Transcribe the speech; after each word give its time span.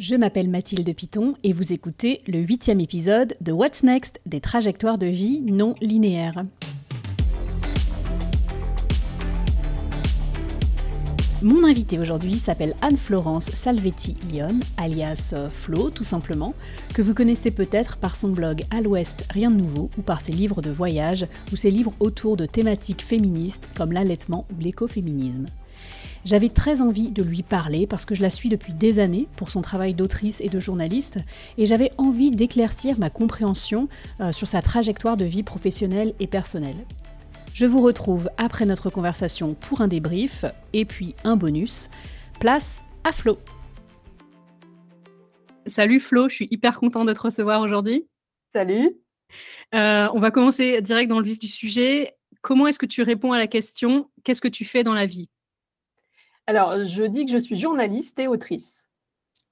Je 0.00 0.16
m'appelle 0.16 0.48
Mathilde 0.48 0.92
Piton 0.92 1.34
et 1.44 1.52
vous 1.52 1.72
écoutez 1.72 2.20
le 2.26 2.40
huitième 2.40 2.80
épisode 2.80 3.36
de 3.40 3.52
What's 3.52 3.84
Next 3.84 4.20
des 4.26 4.40
trajectoires 4.40 4.98
de 4.98 5.06
vie 5.06 5.40
non 5.40 5.76
linéaires. 5.80 6.44
Mon 11.42 11.62
invitée 11.62 12.00
aujourd'hui 12.00 12.38
s'appelle 12.38 12.74
Anne-Florence 12.82 13.52
Salvetti-Lyon, 13.52 14.58
alias 14.78 15.30
euh, 15.32 15.48
Flo 15.48 15.90
tout 15.90 16.02
simplement, 16.02 16.54
que 16.92 17.00
vous 17.00 17.14
connaissez 17.14 17.52
peut-être 17.52 17.96
par 17.98 18.16
son 18.16 18.30
blog 18.30 18.62
À 18.72 18.80
l'Ouest, 18.80 19.24
rien 19.30 19.52
de 19.52 19.58
nouveau, 19.58 19.90
ou 19.96 20.02
par 20.02 20.22
ses 20.22 20.32
livres 20.32 20.60
de 20.60 20.70
voyage, 20.70 21.28
ou 21.52 21.56
ses 21.56 21.70
livres 21.70 21.92
autour 22.00 22.36
de 22.36 22.46
thématiques 22.46 23.04
féministes 23.04 23.68
comme 23.76 23.92
l'allaitement 23.92 24.44
ou 24.50 24.60
l'écoféminisme. 24.60 25.46
J'avais 26.24 26.48
très 26.48 26.80
envie 26.80 27.10
de 27.10 27.22
lui 27.22 27.42
parler 27.42 27.86
parce 27.86 28.06
que 28.06 28.14
je 28.14 28.22
la 28.22 28.30
suis 28.30 28.48
depuis 28.48 28.72
des 28.72 28.98
années 28.98 29.28
pour 29.36 29.50
son 29.50 29.60
travail 29.60 29.92
d'autrice 29.92 30.40
et 30.40 30.48
de 30.48 30.58
journaliste 30.58 31.18
et 31.58 31.66
j'avais 31.66 31.92
envie 31.98 32.30
d'éclaircir 32.30 32.98
ma 32.98 33.10
compréhension 33.10 33.88
euh, 34.20 34.32
sur 34.32 34.48
sa 34.48 34.62
trajectoire 34.62 35.18
de 35.18 35.26
vie 35.26 35.42
professionnelle 35.42 36.14
et 36.20 36.26
personnelle. 36.26 36.86
Je 37.52 37.66
vous 37.66 37.82
retrouve 37.82 38.30
après 38.38 38.64
notre 38.64 38.88
conversation 38.88 39.52
pour 39.52 39.82
un 39.82 39.88
débrief 39.88 40.46
et 40.72 40.86
puis 40.86 41.14
un 41.24 41.36
bonus. 41.36 41.90
Place 42.40 42.80
à 43.04 43.12
Flo. 43.12 43.38
Salut 45.66 46.00
Flo, 46.00 46.30
je 46.30 46.36
suis 46.36 46.48
hyper 46.50 46.80
content 46.80 47.04
de 47.04 47.12
te 47.12 47.20
recevoir 47.20 47.60
aujourd'hui. 47.60 48.06
Salut. 48.50 48.96
Euh, 49.74 50.08
on 50.14 50.20
va 50.20 50.30
commencer 50.30 50.80
direct 50.80 51.10
dans 51.10 51.18
le 51.18 51.26
vif 51.26 51.38
du 51.38 51.48
sujet. 51.48 52.14
Comment 52.40 52.66
est-ce 52.66 52.78
que 52.78 52.86
tu 52.86 53.02
réponds 53.02 53.32
à 53.32 53.38
la 53.38 53.46
question 53.46 54.10
Qu'est-ce 54.24 54.40
que 54.40 54.48
tu 54.48 54.64
fais 54.64 54.84
dans 54.84 54.94
la 54.94 55.04
vie? 55.04 55.28
Alors, 56.46 56.84
je 56.84 57.02
dis 57.04 57.24
que 57.24 57.32
je 57.32 57.38
suis 57.38 57.56
journaliste 57.56 58.18
et 58.18 58.28
autrice. 58.28 58.84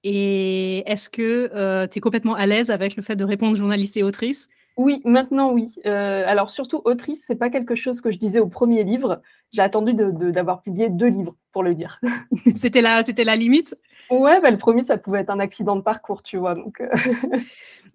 Et 0.05 0.91
est-ce 0.91 1.09
que 1.09 1.51
euh, 1.55 1.87
tu 1.87 1.99
es 1.99 2.01
complètement 2.01 2.35
à 2.35 2.47
l'aise 2.47 2.71
avec 2.71 2.97
le 2.97 3.03
fait 3.03 3.17
de 3.17 3.25
répondre 3.25 3.57
journaliste 3.57 3.97
et 3.97 4.03
autrice? 4.03 4.49
Oui, 4.77 5.01
maintenant 5.05 5.53
oui. 5.53 5.75
Euh, 5.87 6.25
alors 6.27 6.51
surtout 6.51 6.81
autrice, 6.85 7.25
c'est 7.27 7.37
pas 7.37 7.51
quelque 7.51 7.75
chose 7.75 8.01
que 8.01 8.11
je 8.11 8.19
disais 8.19 8.41
au 8.41 8.49
premier 8.49 8.85
livre. 8.85 9.21
J'ai 9.53 9.63
attendu 9.63 9.93
d'avoir 9.95 10.63
publié 10.63 10.89
deux 10.89 11.09
livres 11.09 11.37
pour 11.53 11.63
le 11.63 11.75
dire. 11.75 12.01
c'était 12.57 12.81
la, 12.81 13.05
c'était 13.05 13.25
la 13.25 13.37
limite? 13.37 13.77
Ouais, 14.11 14.41
bah, 14.41 14.51
le 14.51 14.59
premier 14.59 14.83
ça 14.83 14.99
pouvait 14.99 15.21
être 15.21 15.31
un 15.31 15.41
accident 15.41 15.77
de 15.77 15.83
parcours, 15.83 16.23
tu 16.23 16.37
vois. 16.37 16.55
Donc. 16.55 16.81
Euh. 16.81 16.89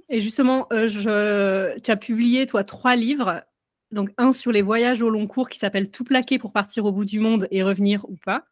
et 0.09 0.19
justement, 0.19 0.67
je, 0.71 1.77
tu 1.79 1.91
as 1.91 1.97
publié 1.97 2.45
toi 2.45 2.63
trois 2.63 2.95
livres. 2.95 3.43
Donc 3.91 4.11
un 4.17 4.31
sur 4.31 4.51
les 4.51 4.61
voyages 4.61 5.01
au 5.01 5.09
long 5.09 5.27
cours 5.27 5.49
qui 5.49 5.59
s'appelle 5.59 5.89
Tout 5.89 6.03
plaquer 6.03 6.39
pour 6.39 6.51
partir 6.51 6.85
au 6.85 6.91
bout 6.91 7.05
du 7.05 7.19
monde 7.19 7.47
et 7.51 7.63
revenir 7.63 8.05
ou 8.09 8.15
pas 8.23 8.45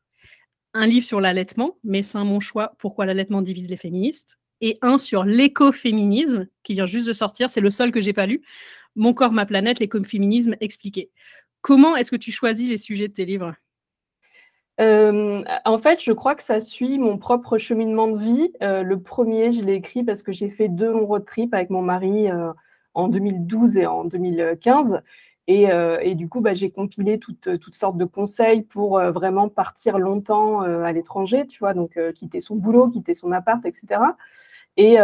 un 0.76 0.86
livre 0.86 1.06
sur 1.06 1.22
l'allaitement, 1.22 1.78
mais 1.84 2.02
c'est 2.02 2.20
mon 2.20 2.40
choix, 2.40 2.74
pourquoi 2.78 3.06
l'allaitement 3.06 3.42
divise 3.42 3.70
les 3.70 3.78
féministes, 3.78 4.38
et 4.62 4.78
un 4.82 4.98
sur 4.98 5.24
l'écoféminisme, 5.24 6.48
qui 6.64 6.74
vient 6.74 6.86
juste 6.86 7.08
de 7.08 7.14
sortir, 7.14 7.50
c'est 7.50 7.62
le 7.62 7.70
seul 7.72 7.92
que 7.92 8.02
j'ai 8.02 8.14
pas 8.14 8.28
lu, 8.28 8.44
Mon 8.96 9.14
corps, 9.14 9.32
ma 9.32 9.46
planète, 9.46 9.80
l'écoféminisme 9.80 10.56
expliqué. 10.62 11.12
Comment 11.62 11.96
est-ce 11.96 12.12
que 12.12 12.16
tu 12.16 12.32
choisis 12.32 12.70
les 12.70 12.78
sujets 12.78 13.08
de 13.08 13.14
tes 13.14 13.26
livres? 13.26 13.56
Euh, 14.82 15.44
en 15.64 15.78
fait, 15.78 16.04
je 16.04 16.12
crois 16.12 16.36
que 16.36 16.44
ça 16.44 16.60
suit 16.60 16.98
mon 16.98 17.18
propre 17.18 17.58
cheminement 17.58 18.08
de 18.08 18.18
vie. 18.18 18.52
Euh, 18.62 18.84
le 18.84 19.00
premier, 19.00 19.52
je 19.52 19.62
l'ai 19.62 19.76
écrit 19.76 20.04
parce 20.04 20.24
que 20.24 20.32
j'ai 20.32 20.50
fait 20.50 20.68
deux 20.68 20.92
longs 20.92 21.06
road 21.06 21.26
trips 21.26 21.54
avec 21.54 21.70
mon 21.70 21.82
mari 21.82 22.30
euh, 22.30 22.52
en 22.94 23.08
2012 23.08 23.78
et 23.78 23.86
en 23.86 24.06
2015. 24.06 25.02
Euh, 25.50 26.00
et, 26.02 26.16
du 26.16 26.28
coup, 26.28 26.42
bah, 26.42 26.54
j'ai 26.54 26.72
compilé 26.72 27.20
toutes, 27.20 27.60
toutes, 27.60 27.76
sortes 27.76 27.98
de 27.98 28.06
conseils 28.06 28.64
pour 28.64 28.98
euh, 28.98 29.12
vraiment 29.12 29.48
partir 29.48 30.00
longtemps 30.00 30.64
euh, 30.64 30.84
à 30.84 30.92
l'étranger, 30.92 31.46
tu 31.46 31.60
vois, 31.60 31.74
donc 31.74 32.00
quitter 32.16 32.42
son 32.42 32.56
boulot, 32.56 32.90
quitter 32.90 33.14
son 33.14 33.32
appart, 33.32 33.64
etc. 33.66 34.02
Et 34.78 34.98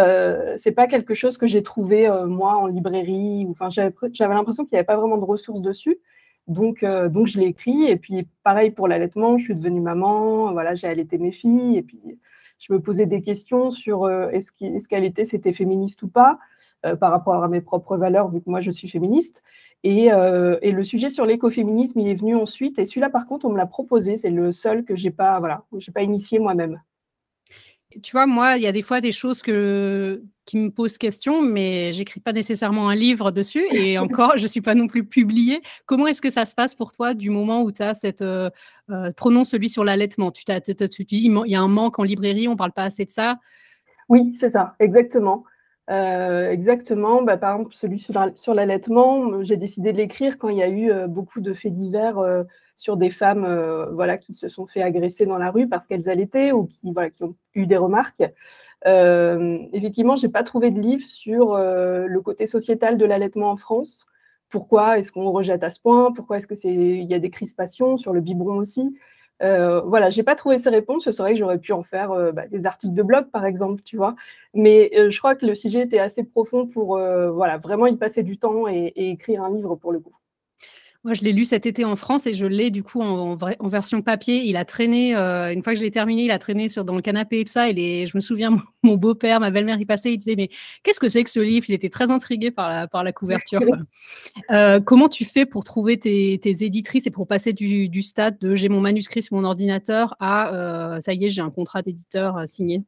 c'est 0.58 0.74
pas 0.74 0.88
quelque 0.88 1.14
chose 1.14 1.38
que 1.38 1.48
j'ai 1.48 1.64
trouvé 1.64 2.10
moi 2.28 2.58
en 2.58 2.68
librairie. 2.68 3.48
Enfin, 3.50 3.70
j'avais 3.70 4.34
l'impression 4.34 4.66
qu'il 4.66 4.76
n'y 4.76 4.80
avait 4.80 4.86
pas 4.86 4.98
vraiment 4.98 5.18
de 5.18 5.24
ressources 5.24 5.62
dessus. 5.62 5.98
Donc, 6.48 6.84
donc 6.84 7.28
je 7.28 7.40
l'ai 7.40 7.46
écrit. 7.46 7.86
Et 7.86 7.96
puis, 7.96 8.28
pareil 8.44 8.72
pour 8.72 8.90
l'allaitement, 8.90 9.38
je 9.38 9.46
suis 9.46 9.56
devenue 9.56 9.80
maman. 9.80 10.52
Voilà, 10.52 10.76
j'ai 10.76 10.88
allaité 10.88 11.18
mes 11.18 11.32
filles. 11.32 11.78
Et 11.78 11.84
puis, 11.84 12.02
je 12.60 12.74
me 12.74 12.82
posais 12.82 13.06
des 13.06 13.22
questions 13.22 13.72
sur 13.72 14.10
est-ce 14.10 14.88
qu'allaiter 14.90 15.24
c'était 15.24 15.54
féministe 15.54 16.04
ou 16.04 16.10
pas 16.10 16.38
par 17.00 17.12
rapport 17.12 17.42
à 17.42 17.48
mes 17.48 17.62
propres 17.62 17.96
valeurs, 17.96 18.28
vu 18.28 18.42
que 18.42 18.50
moi 18.50 18.60
je 18.60 18.72
suis 18.72 18.90
féministe. 18.90 19.42
Euh, 19.86 20.60
et, 20.62 20.72
le 20.72 20.84
sujet 20.84 21.10
sur 21.10 21.26
l'écoféminisme, 21.26 22.00
il 22.00 22.08
est 22.08 22.14
venu 22.14 22.36
ensuite. 22.36 22.78
Et 22.80 22.86
celui-là, 22.86 23.10
par 23.10 23.26
contre, 23.26 23.46
on 23.46 23.52
me 23.52 23.58
l'a 23.58 23.66
proposé. 23.66 24.18
C'est 24.18 24.30
le 24.30 24.52
seul 24.52 24.86
que 24.86 24.96
j'ai 24.96 25.12
pas, 25.12 25.40
voilà, 25.40 25.64
j'ai 25.78 25.92
pas 25.92 26.04
initié 26.04 26.40
moi-même. 26.40 26.82
Tu 28.02 28.12
vois, 28.14 28.26
moi, 28.26 28.56
il 28.56 28.64
y 28.64 28.68
a 28.68 28.72
des 28.72 28.84
fois 28.84 29.02
des 29.02 29.12
choses 29.12 29.42
que, 29.42 30.24
qui 30.46 30.58
me 30.58 30.70
posent 30.70 30.98
question, 30.98 31.42
mais 31.42 31.92
j'écris 31.92 32.22
pas 32.22 32.32
nécessairement 32.32 32.88
un 32.90 32.96
livre 32.96 33.32
dessus. 33.32 33.66
Et 33.72 33.98
encore, 34.00 34.38
je 34.38 34.48
suis 34.48 34.62
pas 34.62 34.76
non 34.76 34.88
plus 34.88 35.04
publiée. 35.04 35.62
Comment 35.88 36.08
est-ce 36.08 36.22
que 36.22 36.30
ça 36.30 36.46
se 36.46 36.56
passe 36.56 36.76
pour 36.76 36.94
toi 36.94 37.14
du 37.14 37.30
moment 37.30 37.64
où 37.64 37.72
tu 37.72 37.82
as 37.82 37.94
cette. 37.94 38.22
Euh, 38.22 38.50
euh, 38.92 39.12
prenons 39.18 39.44
celui 39.44 39.70
sur 39.70 39.84
l'allaitement. 39.84 40.32
Tu, 40.32 40.44
tu, 40.46 40.90
tu 40.90 41.04
dis, 41.04 41.26
il 41.26 41.52
y 41.52 41.56
a 41.56 41.62
un 41.62 41.68
manque 41.68 42.00
en 42.00 42.04
librairie, 42.04 42.48
on 42.48 42.56
parle 42.56 42.72
pas 42.72 42.84
assez 42.84 43.04
de 43.04 43.12
ça. 43.12 43.40
Oui, 44.08 44.36
c'est 44.40 44.50
ça, 44.50 44.76
exactement. 44.80 45.46
Euh, 45.90 46.52
exactement. 46.52 47.22
Bah, 47.22 47.38
par 47.38 47.56
exemple, 47.56 47.74
celui 47.74 48.00
sur, 48.00 48.54
l'allaitement, 48.54 49.44
j'ai 49.44 49.58
décidé 49.58 49.92
de 49.92 49.98
l'écrire 49.98 50.38
quand 50.38 50.50
il 50.50 50.58
y 50.58 50.64
a 50.64 50.70
eu 50.70 50.92
euh, 50.92 51.08
beaucoup 51.08 51.42
de 51.42 51.54
faits 51.54 51.74
divers 51.74 52.18
euh, 52.20 52.44
sur 52.78 52.98
des 52.98 53.10
femmes 53.10 53.46
voilà, 53.94 54.18
qui 54.18 54.34
se 54.34 54.50
sont 54.50 54.66
fait 54.66 54.82
agresser 54.82 55.26
dans 55.26 55.38
la 55.38 55.52
rue 55.52 55.68
parce 55.68 55.88
qu'elles 55.88 56.10
allaitaient 56.10 56.52
ou 56.52 56.66
qui, 56.66 56.92
voilà, 56.94 57.10
qui 57.10 57.24
ont 57.24 57.36
eu 57.54 57.68
des 57.68 57.78
remarques. 57.78 58.24
effectivement, 58.84 60.16
je 60.16 60.26
n'ai 60.26 60.32
pas 60.32 60.44
trouvé 60.44 60.72
de 60.72 60.80
livre 60.80 61.06
sur 61.06 61.56
le 61.58 62.20
côté 62.22 62.48
sociétal 62.48 62.98
de 62.98 63.06
l'allaitement 63.06 63.52
en 63.52 63.58
France. 63.58 64.08
Pourquoi 64.50 64.98
est-ce 64.98 65.12
qu'on 65.12 65.30
rejette 65.32 65.64
à 65.64 65.70
ce 65.70 65.80
point? 65.80 66.12
Pourquoi 66.12 66.38
est-ce 66.38 66.48
qu'il 66.48 67.04
y 67.04 67.14
a 67.14 67.20
des 67.20 67.30
crispations 67.30 67.98
sur 67.98 68.14
le 68.14 68.22
biberon 68.22 68.58
aussi? 68.58 68.98
Euh, 69.42 69.82
voilà, 69.82 70.10
j'ai 70.10 70.24
pas 70.24 70.36
trouvé 70.36 70.58
ces 70.58 70.70
réponses. 70.70 71.10
C'est 71.10 71.18
vrai 71.18 71.34
que 71.34 71.40
j'aurais 71.40 71.58
pu 71.60 71.74
en 71.74 71.84
faire 71.84 72.12
euh, 72.12 72.32
bah, 72.32 72.48
des 72.48 72.66
articles 72.66 72.94
de 72.94 73.04
blog, 73.04 73.30
par 73.32 73.46
exemple, 73.46 73.82
tu 73.84 73.98
vois. 73.98 74.16
Mais 74.54 74.92
euh, 74.96 75.10
je 75.10 75.18
crois 75.20 75.36
que 75.36 75.46
le 75.46 75.56
sujet 75.56 75.82
était 75.82 76.00
assez 76.00 76.24
profond 76.24 76.68
pour 76.68 76.98
voilà, 76.98 77.58
vraiment 77.58 77.88
y 77.88 77.96
passer 77.98 78.24
du 78.24 78.38
temps 78.38 78.68
et, 78.68 78.94
écrire 78.96 79.44
un 79.44 79.52
livre 79.52 79.76
pour 79.76 79.92
le 79.92 80.00
coup. 80.00 80.16
Moi, 81.04 81.16
je 81.16 81.24
l'ai 81.24 81.34
lu 81.34 81.46
cet 81.46 81.66
été 81.66 81.84
en 81.84 81.96
France 81.96 82.28
et 82.28 82.36
je 82.36 82.46
l'ai 82.46 82.70
du 82.70 82.84
coup 82.84 83.02
en, 83.02 83.36
en, 83.36 83.68
version 83.68 84.04
papier. 84.04 84.44
Il 84.44 84.56
a 84.56 84.66
traîné, 84.66 85.16
euh, 85.16 85.52
une 85.52 85.64
fois 85.64 85.74
que 85.74 85.80
je 85.80 85.84
l'ai 85.84 85.90
terminé, 85.90 86.26
il 86.26 86.32
a 86.32 86.38
traîné 86.38 86.70
sur, 86.70 86.86
dans 86.86 86.96
le 86.96 87.02
canapé 87.02 87.40
et 87.40 87.46
tout 87.46 87.52
ça. 87.52 87.70
Et 87.72 88.06
je 88.06 88.16
me 88.16 88.22
souviens, 88.22 88.62
mon, 88.84 88.98
beau-père, 88.98 89.40
ma 89.40 89.50
belle-mère, 89.50 89.80
il 89.80 89.88
passait, 89.88 90.14
il 90.14 90.20
disait 90.20 90.36
Mais 90.36 90.50
qu'est-ce 90.84 91.00
que 91.00 91.10
c'est 91.10 91.24
que 91.24 91.32
ce 91.32 91.40
livre? 91.40 91.66
Il 91.70 91.74
était 91.74 91.90
très 91.90 92.12
intrigué 92.12 92.52
par 92.52 92.70
la, 92.70 92.88
par 92.88 93.04
la 93.04 93.14
couverture. 93.14 93.62
euh, 94.52 94.80
comment 94.80 95.10
tu 95.10 95.26
fais 95.26 95.48
pour 95.48 95.64
trouver 95.64 95.98
tes, 95.98 96.38
tes, 96.40 96.64
éditrices 96.64 97.08
et 97.08 97.12
pour 97.12 97.26
passer 97.26 97.52
du, 97.54 97.90
du 97.90 98.04
stade 98.04 98.38
de 98.38 98.54
j'ai 98.54 98.70
mon 98.70 98.80
manuscrit 98.80 99.24
sur 99.24 99.36
mon 99.36 99.44
ordinateur 99.44 100.16
à 100.20 100.54
euh, 100.54 101.00
ça 101.00 101.14
y 101.14 101.26
est, 101.26 101.30
j'ai 101.30 101.42
un 101.42 101.50
contrat 101.50 101.82
d'éditeur 101.82 102.44
signé? 102.48 102.84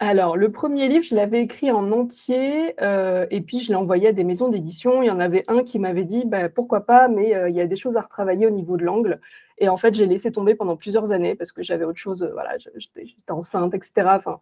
Alors, 0.00 0.36
le 0.36 0.50
premier 0.50 0.88
livre, 0.88 1.04
je 1.04 1.14
l'avais 1.14 1.40
écrit 1.40 1.70
en 1.70 1.92
entier 1.92 2.74
euh, 2.82 3.26
et 3.30 3.40
puis 3.40 3.60
je 3.60 3.68
l'ai 3.68 3.76
envoyé 3.76 4.08
à 4.08 4.12
des 4.12 4.24
maisons 4.24 4.48
d'édition. 4.48 5.02
Il 5.02 5.06
y 5.06 5.10
en 5.10 5.20
avait 5.20 5.44
un 5.46 5.62
qui 5.62 5.78
m'avait 5.78 6.02
dit 6.04 6.24
bah, 6.26 6.48
pourquoi 6.48 6.80
pas, 6.84 7.06
mais 7.06 7.34
euh, 7.34 7.48
il 7.48 7.54
y 7.54 7.60
a 7.60 7.66
des 7.66 7.76
choses 7.76 7.96
à 7.96 8.00
retravailler 8.00 8.46
au 8.48 8.50
niveau 8.50 8.76
de 8.76 8.84
l'angle. 8.84 9.20
Et 9.58 9.68
en 9.68 9.76
fait, 9.76 9.94
j'ai 9.94 10.06
laissé 10.06 10.32
tomber 10.32 10.56
pendant 10.56 10.76
plusieurs 10.76 11.12
années 11.12 11.36
parce 11.36 11.52
que 11.52 11.62
j'avais 11.62 11.84
autre 11.84 11.98
chose, 11.98 12.24
euh, 12.24 12.30
voilà, 12.32 12.58
j'étais 12.58 13.06
enceinte, 13.30 13.72
etc. 13.74 13.92
Enfin, 14.16 14.40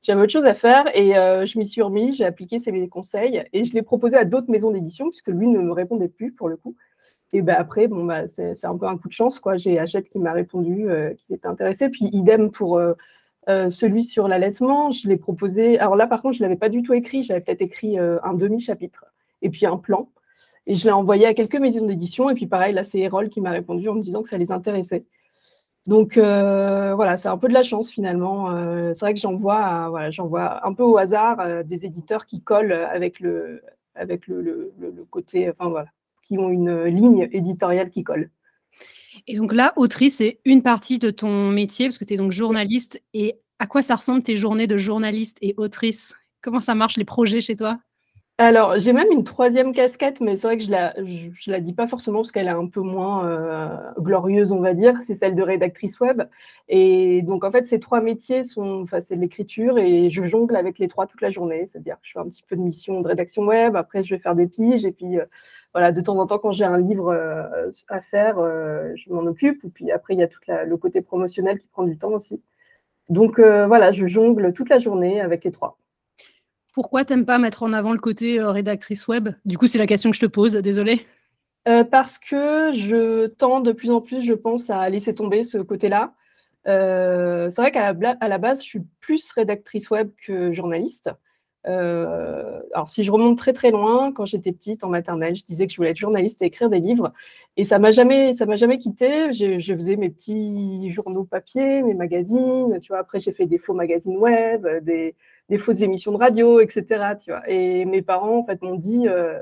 j'avais 0.00 0.22
autre 0.22 0.32
chose 0.32 0.46
à 0.46 0.54
faire 0.54 0.86
et 0.96 1.12
je 1.46 1.58
m'y 1.58 1.66
suis 1.66 1.82
remis, 1.82 2.14
j'ai 2.14 2.24
appliqué 2.24 2.58
ses 2.58 2.88
conseils 2.88 3.44
et 3.52 3.64
je 3.64 3.72
l'ai 3.74 3.82
proposé 3.82 4.16
à 4.16 4.24
d'autres 4.24 4.50
maisons 4.50 4.70
d'édition 4.70 5.08
puisque 5.10 5.28
lui 5.28 5.46
ne 5.46 5.58
me 5.60 5.72
répondait 5.72 6.08
plus 6.08 6.32
pour 6.32 6.48
le 6.48 6.56
coup. 6.56 6.76
Et 7.32 7.42
ben 7.42 7.56
après, 7.58 7.88
bon, 7.88 8.04
bah, 8.04 8.26
c'est 8.28 8.64
un 8.64 8.76
peu 8.76 8.86
un 8.86 8.98
coup 8.98 9.08
de 9.08 9.12
chance. 9.14 9.40
J'ai 9.56 9.78
Hachette 9.78 10.10
qui 10.10 10.18
m'a 10.18 10.32
répondu, 10.32 10.86
qui 11.18 11.24
s'était 11.24 11.46
intéressé. 11.46 11.88
Puis 11.88 12.10
idem 12.12 12.50
pour 12.50 12.78
euh, 13.48 13.68
celui 13.68 14.02
sur 14.02 14.28
l'allaitement, 14.28 14.90
je 14.90 15.08
l'ai 15.08 15.16
proposé. 15.16 15.78
Alors 15.78 15.96
là, 15.96 16.06
par 16.06 16.22
contre, 16.22 16.36
je 16.36 16.42
ne 16.42 16.48
l'avais 16.48 16.58
pas 16.58 16.68
du 16.68 16.82
tout 16.82 16.94
écrit. 16.94 17.24
J'avais 17.24 17.40
peut-être 17.40 17.62
écrit 17.62 17.98
euh, 17.98 18.18
un 18.22 18.34
demi-chapitre 18.34 19.06
et 19.42 19.50
puis 19.50 19.66
un 19.66 19.76
plan. 19.76 20.08
Et 20.66 20.74
je 20.74 20.84
l'ai 20.84 20.92
envoyé 20.92 21.26
à 21.26 21.34
quelques 21.34 21.56
maisons 21.56 21.84
d'édition. 21.84 22.30
Et 22.30 22.34
puis 22.34 22.46
pareil, 22.46 22.74
là, 22.74 22.84
c'est 22.84 22.98
Erol 23.00 23.28
qui 23.28 23.40
m'a 23.40 23.50
répondu 23.50 23.88
en 23.88 23.94
me 23.94 24.00
disant 24.00 24.22
que 24.22 24.28
ça 24.28 24.38
les 24.38 24.50
intéressait. 24.50 25.04
Donc 25.86 26.16
euh, 26.16 26.94
voilà, 26.94 27.18
c'est 27.18 27.28
un 27.28 27.36
peu 27.36 27.48
de 27.48 27.52
la 27.52 27.62
chance 27.62 27.90
finalement. 27.90 28.50
c'est 28.94 29.00
vrai 29.00 29.12
que 29.12 29.20
j'envoie 29.20 29.90
voilà, 29.90 30.66
un 30.66 30.72
peu 30.72 30.82
au 30.82 30.96
hasard 30.96 31.64
des 31.64 31.84
éditeurs 31.84 32.24
qui 32.24 32.40
collent 32.40 32.72
avec 32.72 33.20
le, 33.20 33.62
avec 33.94 34.26
le, 34.26 34.72
côté, 35.10 35.50
enfin 35.50 35.68
voilà, 35.68 35.88
qui 36.22 36.38
ont 36.38 36.48
une 36.48 36.84
ligne 36.84 37.28
éditoriale 37.32 37.90
qui 37.90 38.02
colle. 38.02 38.30
Et 39.26 39.36
donc 39.36 39.52
là, 39.52 39.72
autrice, 39.76 40.16
c'est 40.16 40.40
une 40.44 40.62
partie 40.62 40.98
de 40.98 41.10
ton 41.10 41.50
métier, 41.50 41.86
parce 41.86 41.98
que 41.98 42.04
tu 42.04 42.14
es 42.14 42.16
donc 42.16 42.32
journaliste. 42.32 43.02
Et 43.14 43.34
à 43.58 43.66
quoi 43.66 43.82
ça 43.82 43.96
ressemble 43.96 44.22
tes 44.22 44.36
journées 44.36 44.66
de 44.66 44.76
journaliste 44.76 45.38
et 45.42 45.54
autrice? 45.56 46.14
Comment 46.42 46.60
ça 46.60 46.74
marche 46.74 46.96
les 46.96 47.04
projets 47.04 47.40
chez 47.40 47.56
toi? 47.56 47.78
Alors, 48.36 48.80
j'ai 48.80 48.92
même 48.92 49.12
une 49.12 49.22
troisième 49.22 49.72
casquette, 49.72 50.20
mais 50.20 50.36
c'est 50.36 50.48
vrai 50.48 50.58
que 50.58 50.64
je 50.64 50.70
la 50.70 50.92
je 51.04 51.50
la 51.52 51.60
dis 51.60 51.72
pas 51.72 51.86
forcément 51.86 52.18
parce 52.18 52.32
qu'elle 52.32 52.48
est 52.48 52.50
un 52.50 52.66
peu 52.66 52.80
moins, 52.80 53.24
heu, 53.28 53.68
glorieuse, 54.00 54.50
on 54.50 54.58
va 54.58 54.74
dire, 54.74 55.00
c'est 55.02 55.14
celle 55.14 55.36
de 55.36 55.42
rédactrice 55.42 56.00
web 56.00 56.22
et 56.68 57.22
donc 57.22 57.44
en 57.44 57.52
fait, 57.52 57.64
ces 57.66 57.78
3 57.78 58.00
métiers 58.00 58.42
sont 58.42 58.82
enfin, 58.82 59.00
c'est 59.00 59.14
de 59.14 59.20
l'écriture 59.20 59.78
et 59.78 60.10
je 60.10 60.24
jongle 60.24 60.56
avec 60.56 60.80
les 60.80 60.88
3 60.88 61.06
toute 61.06 61.20
la 61.20 61.30
journée. 61.30 61.64
C'est-à-dire 61.66 61.94
que 61.94 62.00
je 62.08 62.10
fais 62.12 62.18
un 62.18 62.24
petit 62.24 62.42
peu 62.42 62.56
de 62.56 62.60
mission 62.62 63.00
de 63.02 63.06
rédaction 63.06 63.44
web, 63.44 63.76
après 63.76 64.02
je 64.02 64.12
vais 64.12 64.20
faire 64.20 64.34
des 64.34 64.48
piges 64.48 64.84
et 64.84 64.90
puis, 64.92 65.16
heu, 65.18 65.26
voilà, 65.74 65.90
de 65.90 66.00
temps 66.00 66.16
en 66.18 66.26
temps, 66.26 66.38
quand 66.38 66.52
j'ai 66.52 66.64
un 66.64 66.78
livre, 66.78 67.12
heu, 67.12 67.72
à 67.88 68.00
faire, 68.00 68.38
heu, 68.38 68.92
je 68.94 69.10
m'en 69.10 69.26
occupe 69.26 69.60
puis 69.74 69.90
après 69.90 70.14
il 70.14 70.20
y 70.20 70.22
a 70.22 70.28
tout 70.28 70.38
le 70.48 70.76
côté 70.76 71.02
promotionnel 71.02 71.58
qui 71.58 71.66
prend 71.66 71.82
du 71.82 71.98
temps 71.98 72.12
aussi. 72.12 72.40
Donc 73.08 73.38
heu, 73.40 73.66
voilà, 73.66 73.92
je 73.92 74.06
jongle 74.06 74.52
toute 74.52 74.68
la 74.68 74.78
journée 74.78 75.20
avec 75.20 75.44
les 75.44 75.52
3. 75.52 75.76
Pourquoi 76.72 77.04
t'aimes 77.04 77.26
pas 77.26 77.38
mettre 77.38 77.64
en 77.64 77.72
avant 77.72 77.92
le 77.92 77.98
côté, 77.98 78.42
rédactrice 78.42 79.06
web? 79.08 79.28
Du 79.44 79.58
coup, 79.58 79.66
c'est 79.66 79.78
la 79.78 79.86
question 79.86 80.10
que 80.10 80.16
je 80.16 80.20
te 80.20 80.26
pose, 80.26 80.54
désolée. 80.54 81.00
Parce 81.64 82.18
que 82.18 82.72
je 82.72 83.26
tends 83.26 83.60
de 83.60 83.72
plus 83.72 83.90
en 83.90 84.00
plus, 84.00 84.20
je 84.20 84.34
pense, 84.34 84.70
à 84.70 84.88
laisser 84.90 85.14
tomber 85.14 85.44
ce 85.44 85.58
côté-là. 85.58 86.14
C'est 86.66 87.56
vrai 87.56 87.70
qu'à 87.70 87.92
la 87.92 88.38
base, 88.38 88.60
je 88.62 88.66
suis 88.66 88.82
plus 89.00 89.30
rédactrice 89.32 89.90
web 89.90 90.10
que 90.26 90.52
journaliste. 90.52 91.10
Heu, 91.66 92.06
alors 92.74 92.90
si 92.90 93.04
je 93.04 93.10
remonte 93.12 93.38
très, 93.38 93.52
très 93.54 93.70
loin, 93.70 94.12
quand 94.12 94.26
j'étais 94.26 94.52
petite 94.52 94.84
en 94.84 94.88
maternelle, 94.88 95.34
je 95.34 95.44
disais 95.44 95.66
que 95.66 95.72
je 95.72 95.76
voulais 95.78 95.90
être 95.90 95.96
journaliste 95.96 96.42
et 96.42 96.46
écrire 96.46 96.68
des 96.70 96.78
livres 96.80 97.12
et 97.56 97.64
ça 97.64 97.78
m'a 97.78 97.90
jamais 97.92 98.32
ça 98.34 98.46
m'a 98.46 98.56
jamais 98.56 98.78
quittée. 98.78 99.32
Je 99.32 99.74
faisais 99.74 99.96
mes 99.96 100.10
petits 100.10 100.90
journaux 100.90 101.24
papier, 101.24 101.82
mes 101.82 101.94
magazines, 101.94 102.78
tu 102.80 102.88
vois? 102.88 102.98
Après 102.98 103.20
j'ai 103.20 103.32
fait 103.32 103.46
des 103.46 103.58
faux 103.58 103.74
magazines 103.74 104.16
web, 104.18 104.66
des 104.82 105.14
des 105.50 105.58
fausses 105.58 105.82
émissions 105.82 106.12
de 106.12 106.16
radio, 106.18 106.60
et 106.60 106.68
cetera, 106.70 107.16
tu 107.16 107.30
vois? 107.30 107.42
Et 107.50 107.84
mes 107.84 108.00
parents, 108.02 108.38
en 108.38 108.42
fait, 108.44 108.62
m'ont 108.62 108.76
dit, 108.76 109.06
heu: 109.08 109.34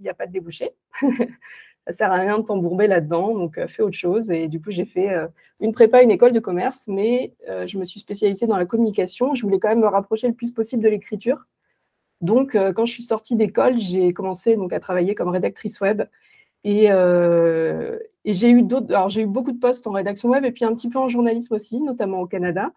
«Il 0.00 0.04
y 0.04 0.08
a 0.10 0.14
pas 0.14 0.26
de 0.26 0.32
débouché. 0.32 0.72
Ça 1.88 1.92
sert 1.94 2.12
à 2.12 2.16
rien 2.16 2.38
de 2.40 2.44
t'embourber 2.44 2.86
là-dedans, 2.88 3.34
donc 3.34 3.58
heu, 3.58 3.66
fais 3.68 3.82
autre 3.82 3.96
chose» 3.96 4.30
et 4.30 4.48
du 4.48 4.60
coup, 4.60 4.70
j'ai 4.72 4.84
fait, 4.86 5.10
une 5.60 5.72
prépa, 5.72 6.02
une 6.02 6.10
école 6.10 6.32
de 6.32 6.40
commerce, 6.40 6.84
mais 6.88 7.34
je 7.66 7.78
me 7.78 7.84
suis 7.84 8.00
spécialisée 8.00 8.46
dans 8.46 8.56
la 8.58 8.66
communication. 8.66 9.34
Je 9.34 9.42
voulais 9.42 9.58
quand 9.60 9.68
même 9.70 9.80
me 9.80 9.88
rapprocher 9.88 10.28
le 10.28 10.34
plus 10.34 10.52
possible 10.52 10.82
de 10.82 10.88
l'écriture. 10.90 11.46
Donc 12.20 12.54
heu, 12.54 12.72
quand 12.72 12.86
je 12.86 12.92
suis 12.92 13.02
sortie 13.02 13.36
d'école, 13.36 13.78
j'ai 13.80 14.12
commencé 14.12 14.56
donc 14.56 14.72
à 14.72 14.80
travailler 14.80 15.14
comme 15.14 15.28
rédactrice 15.28 15.80
web. 15.80 16.02
Et 16.64 16.90
heu 16.92 18.00
et 18.24 18.34
j'ai 18.34 18.50
eu 18.50 18.62
d'autres 18.62 19.08
j'ai 19.10 19.22
eu 19.22 19.26
beaucoup 19.26 19.52
de 19.52 19.58
postes 19.60 19.86
en 19.86 19.92
rédaction 19.92 20.30
web 20.30 20.44
et 20.44 20.52
puis 20.52 20.64
un 20.64 20.74
petit 20.74 20.88
peu 20.90 20.98
en 20.98 21.08
journalisme 21.08 21.54
aussi, 21.54 21.78
notamment 21.82 22.20
au 22.22 22.26
Canada. 22.26 22.72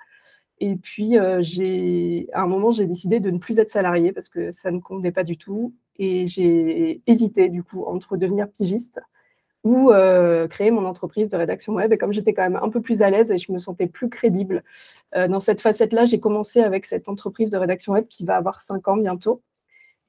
Et 0.60 0.76
puis, 0.76 1.16
j'ai 1.42 2.28
à 2.34 2.42
un 2.44 2.48
moment, 2.48 2.72
j'ai 2.72 2.86
décidé 2.86 3.20
de 3.20 3.30
ne 3.32 3.38
plus 3.40 3.60
être 3.60 3.72
salariée 3.72 4.12
parce 4.14 4.30
que 4.30 4.52
ça 4.52 4.72
ne 4.72 4.80
convenait 4.80 5.12
pas 5.12 5.24
du 5.24 5.38
tout. 5.38 5.74
Et 5.98 6.28
j'ai 6.28 7.02
hésité 7.08 7.50
du 7.50 7.64
coup 7.64 7.84
entre 7.86 8.18
devenir 8.18 8.50
pigiste 8.52 9.02
ou 9.64 9.92
heu, 9.92 10.48
créer 10.50 10.72
mon 10.72 10.86
entreprise 10.86 11.30
de 11.30 11.38
rédaction 11.38 11.74
web 11.74 11.92
et 11.92 11.98
comme 11.98 12.14
j'étais 12.14 12.34
quand 12.34 12.44
même 12.44 12.60
un 12.62 12.70
peu 12.70 12.82
plus 12.82 13.02
à 13.02 13.10
l'aise 13.10 13.32
et 13.32 13.38
je 13.38 13.52
me 13.52 13.60
sentais 13.60 13.88
plus 13.88 14.10
crédible, 14.10 14.64
heu, 15.16 15.28
dans 15.28 15.40
cette 15.40 15.62
facette-là, 15.62 16.06
j'ai 16.06 16.20
commencé 16.20 16.62
avec 16.62 16.86
cette 16.86 17.10
entreprise 17.10 17.50
de 17.50 17.58
rédaction 17.58 17.94
web 17.94 18.08
qui 18.08 18.24
va 18.24 18.38
avoir 18.38 18.62
5 18.62 18.88
ans 18.88 18.98
bientôt 18.98 19.42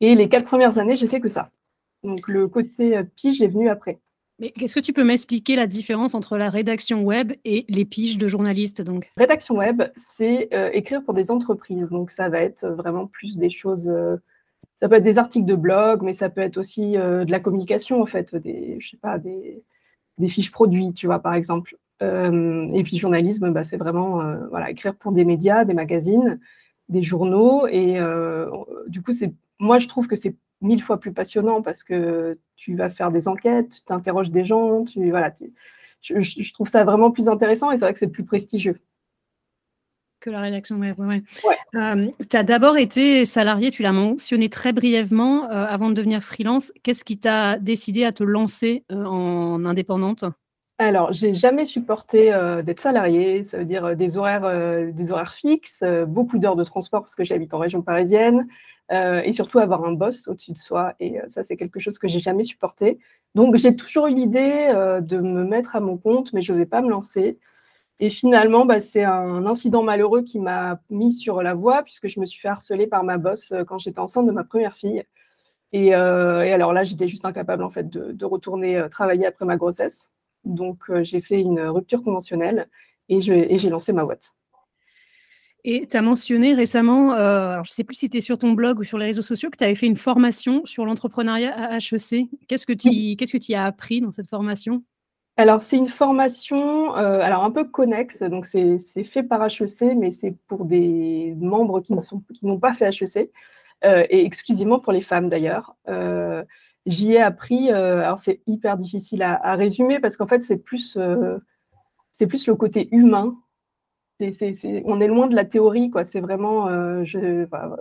et 0.01 0.15
les 0.15 0.29
4 0.29 0.47
premières 0.47 0.79
années, 0.79 0.97
j'ai 0.97 1.09
fait 1.09 1.21
que 1.21 1.29
ça. 1.29 1.51
Donc 2.03 2.29
le 2.29 2.49
côté, 2.49 2.97
heu, 2.97 3.09
pige 3.17 3.43
est 3.43 3.49
venu 3.49 3.69
après. 3.69 3.99
Mais 4.39 4.51
qu'est-ce 4.53 4.75
que 4.75 4.81
tu 4.81 4.95
peux 4.95 5.05
m'expliquer 5.05 5.57
la 5.57 5.67
différence 5.67 6.15
entre 6.15 6.39
la 6.39 6.49
rédaction 6.49 7.03
web 7.03 7.33
et 7.45 7.67
les 7.69 7.85
piges 7.85 8.17
de 8.17 8.27
journalistes 8.27 8.81
donc? 8.81 9.11
Rédaction 9.19 9.57
web, 9.57 9.83
c'est, 9.99 10.49
écrire 10.73 11.05
pour 11.05 11.13
des 11.13 11.31
entreprises, 11.31 11.91
donc 11.91 12.11
ça 12.11 12.31
va 12.31 12.41
être 12.41 12.67
vraiment 12.67 13.07
plus 13.07 13.37
des 13.37 13.51
choses, 13.51 13.93
ça 14.81 14.89
peut 14.89 14.97
être 14.97 15.05
des 15.05 15.19
articles 15.19 15.47
de 15.47 15.57
blog, 15.57 16.03
mais 16.03 16.13
ça 16.15 16.31
peut 16.31 16.41
être 16.43 16.57
aussi, 16.59 16.97
heu, 16.99 17.25
de 17.27 17.31
la 17.31 17.41
communication 17.41 18.03
en 18.03 18.07
fait, 18.07 18.35
des 18.37 18.79
je 18.81 18.91
sais 18.91 18.97
pas, 18.99 19.19
des 20.19 20.29
fiches 20.29 20.53
produits, 20.53 20.95
tu 20.95 21.07
vois? 21.07 21.21
Par 21.21 21.35
exemple. 21.35 21.77
Hem 22.01 22.71
et 22.75 22.83
puis 22.85 22.99
journalisme, 22.99 23.51
bah, 23.53 23.65
c'est 23.65 23.77
vraiment, 23.79 24.23
heu, 24.23 24.49
voilà, 24.51 24.71
écrire 24.71 24.97
pour 24.97 25.13
des 25.13 25.25
médias, 25.27 25.65
des 25.65 25.75
magazines, 25.75 26.41
des 26.89 27.03
journaux 27.03 27.67
et 27.69 27.99
du 28.89 29.03
coup, 29.03 29.13
c'est 29.13 29.35
moi 29.61 29.79
je 29.79 29.89
trouve 29.89 30.07
que 30.09 30.17
c'est 30.17 30.37
1000 30.63 30.83
fois 30.83 30.99
plus 31.01 31.13
passionnant 31.13 31.63
parce 31.63 31.85
que 31.85 32.39
tu 32.57 32.77
vas 32.77 32.91
faire 32.91 33.11
des 33.13 33.29
enquêtes, 33.29 33.83
tu 33.87 33.93
interroges 33.93 34.31
des 34.31 34.45
gens, 34.45 34.85
tu 34.85 35.11
voilà, 35.11 35.33
je 36.03 36.53
trouve 36.55 36.69
ça 36.69 36.85
vraiment 36.85 37.11
plus 37.13 37.29
intéressant 37.29 37.71
et 37.71 37.77
c'est 37.79 37.85
vrai 37.87 37.93
que 37.95 37.99
c'est 38.01 38.09
plus 38.09 38.25
prestigieux. 38.25 38.81
Que 40.21 40.29
la 40.29 40.41
rédaction 40.41 40.77
ouais, 40.77 40.95
ouais. 40.99 41.23
Ouais. 41.45 41.57
Hem, 41.73 42.11
tu 42.29 42.37
as 42.37 42.43
d'abord 42.43 42.77
été 42.77 43.25
salariée, 43.25 43.71
tu 43.71 43.83
l'as 43.83 43.93
mentionné 43.93 44.51
très 44.51 44.75
brièvement, 44.75 45.45
heu, 45.47 45.49
avant 45.51 45.89
de 45.89 45.95
devenir 45.95 46.23
freelance. 46.23 46.73
Qu'est-ce 46.83 47.05
qui 47.05 47.19
t'a 47.19 47.59
décidé 47.59 48.05
à 48.05 48.13
te 48.13 48.23
lancer, 48.23 48.85
heu, 48.93 49.07
en 49.07 49.65
indépendante? 49.65 50.27
Alors, 50.77 51.11
j'ai 51.15 51.33
jamais 51.33 51.65
supporté, 51.65 52.33
d'être 52.65 52.81
salariée. 52.81 53.45
Ça 53.45 53.57
veut 53.59 53.65
dire, 53.65 53.97
des 53.97 54.19
horaires, 54.19 54.93
des 54.93 55.13
horaires 55.13 55.33
fixes, 55.33 55.83
beaucoup 56.07 56.39
d'heures 56.39 56.57
de 56.57 56.65
transport 56.65 57.01
parce 57.01 57.15
que 57.15 57.25
j'habite 57.25 57.55
en 57.55 57.59
région 57.59 57.81
parisienne, 57.81 58.47
et 58.91 59.33
surtout 59.33 59.59
avoir 59.59 59.85
un 59.85 59.93
boss 59.93 60.29
au-dessus 60.29 60.53
de 60.53 60.59
soi 60.59 60.95
et 61.01 61.19
ça, 61.29 61.45
c'est 61.45 61.57
quelque 61.57 61.81
chose 61.81 61.99
que 61.99 62.09
j'ai 62.09 62.19
jamais 62.19 62.43
supporté. 62.45 62.99
Donc 63.35 63.57
j'ai 63.57 63.77
toujours 63.77 64.07
eu 64.07 64.15
l'idée, 64.15 64.73
de 65.03 65.19
me 65.19 65.45
mettre 65.45 65.77
à 65.77 65.81
mon 65.81 65.99
compte, 65.99 66.33
mais 66.33 66.41
j'osais 66.41 66.67
pas 66.67 66.81
me 66.81 66.89
lancer 66.89 67.39
et 68.01 68.11
finalement, 68.11 68.67
bah, 68.67 68.81
c'est 68.81 69.05
un 69.05 69.47
incident 69.47 69.83
malheureux 69.85 70.23
qui 70.23 70.41
m'a 70.41 70.81
mis 70.91 71.13
sur 71.13 71.43
la 71.43 71.55
voie 71.55 71.83
puisque 71.85 72.09
je 72.09 72.19
me 72.21 72.27
suis 72.27 72.41
fait 72.41 72.49
harceler 72.49 72.87
par 72.89 73.05
ma 73.05 73.19
boss, 73.19 73.53
heu, 73.53 73.65
quand 73.65 73.79
j'étais 73.79 74.01
enceinte 74.01 74.27
de 74.27 74.33
ma 74.33 74.45
première 74.45 74.77
fille 74.77 75.05
et 75.73 75.95
heu 75.95 76.45
et 76.45 76.53
alors 76.53 76.73
là, 76.75 76.85
j'étais 76.85 77.09
juste 77.09 77.25
incapable, 77.27 77.63
en 77.65 77.71
fait, 77.71 77.89
de 77.91 78.13
de 78.13 78.25
retourner, 78.27 78.79
heu, 78.79 78.89
travailler 78.91 79.27
après 79.27 79.47
ma 79.47 79.57
grossesse. 79.59 80.11
Donc 80.45 80.85
j'ai 81.03 81.21
fait 81.21 81.41
une 81.41 81.61
rupture 81.61 82.03
conventionnelle 82.03 82.69
et 83.11 83.21
j'ai 83.21 83.71
lancé 83.71 83.93
ma 83.93 84.05
boîte. 84.05 84.33
Et 85.65 85.87
tu 85.87 85.97
as 85.97 86.03
mentionné 86.03 86.55
récemment, 86.55 87.11
alors 87.13 87.65
je 87.67 87.71
sais 87.73 87.85
plus 87.85 87.95
si 87.95 88.01
c'était 88.07 88.23
sur 88.23 88.39
ton 88.39 88.53
blog 88.53 88.79
ou 88.79 88.85
sur 88.85 88.97
les 88.99 89.07
réseaux 89.07 89.21
sociaux, 89.23 89.51
que 89.51 89.59
tu 89.59 89.65
avais 89.65 89.75
fait 89.75 89.87
une 89.87 89.97
formation 89.97 90.65
sur 90.65 90.87
l'entrepreneuriat 90.87 91.53
à 91.55 91.77
HEC. 91.77 92.29
Qu'est-ce 92.49 92.65
que 92.65 92.73
Oui. 92.89 93.17
tu 93.19 93.27
que 93.27 93.55
as 93.55 93.65
appris 93.67 94.01
dans 94.01 94.11
cette 94.13 94.29
formation? 94.31 94.83
Alors 95.37 95.63
c'est 95.63 95.77
une 95.79 95.87
formation, 95.87 96.95
heu, 96.97 97.21
alors 97.23 97.45
un 97.45 97.51
peu 97.51 97.65
connexe, 97.65 98.23
donc 98.23 98.45
c'est 98.47 98.79
fait 99.05 99.23
par 99.23 99.43
HEC, 99.47 99.95
mais 99.97 100.11
c'est 100.11 100.35
pour 100.49 100.65
des 100.65 101.35
membres 101.39 101.81
qui 101.81 101.95
n'ont 102.43 102.59
pas 102.59 102.73
fait 102.75 102.87
HEC, 102.91 103.31
heu 103.85 104.05
et 104.11 104.25
exclusivement 104.25 104.81
pour 104.81 104.93
les 104.93 105.01
femmes 105.01 105.29
d'ailleurs. 105.29 105.77
Heu, 105.89 106.45
j'y 106.87 107.13
ai 107.13 107.21
appris, 107.21 107.71
alors 107.71 108.19
c'est 108.19 108.41
hyper 108.47 108.77
difficile 108.77 109.23
à 109.23 109.55
résumer 109.57 109.99
parce 110.01 110.17
qu'en 110.17 110.27
fait 110.27 110.43
c'est 110.43 110.59
plus, 110.59 110.99
plus 112.29 112.47
le 112.47 112.55
côté 112.55 112.89
humain 112.95 113.37
On 114.85 115.01
est 115.01 115.07
loin 115.07 115.27
de 115.29 115.35
la 115.35 115.45
théorie, 115.45 115.91
quoi. 115.91 116.05
C'est 116.05 116.21
vraiment, 116.21 116.67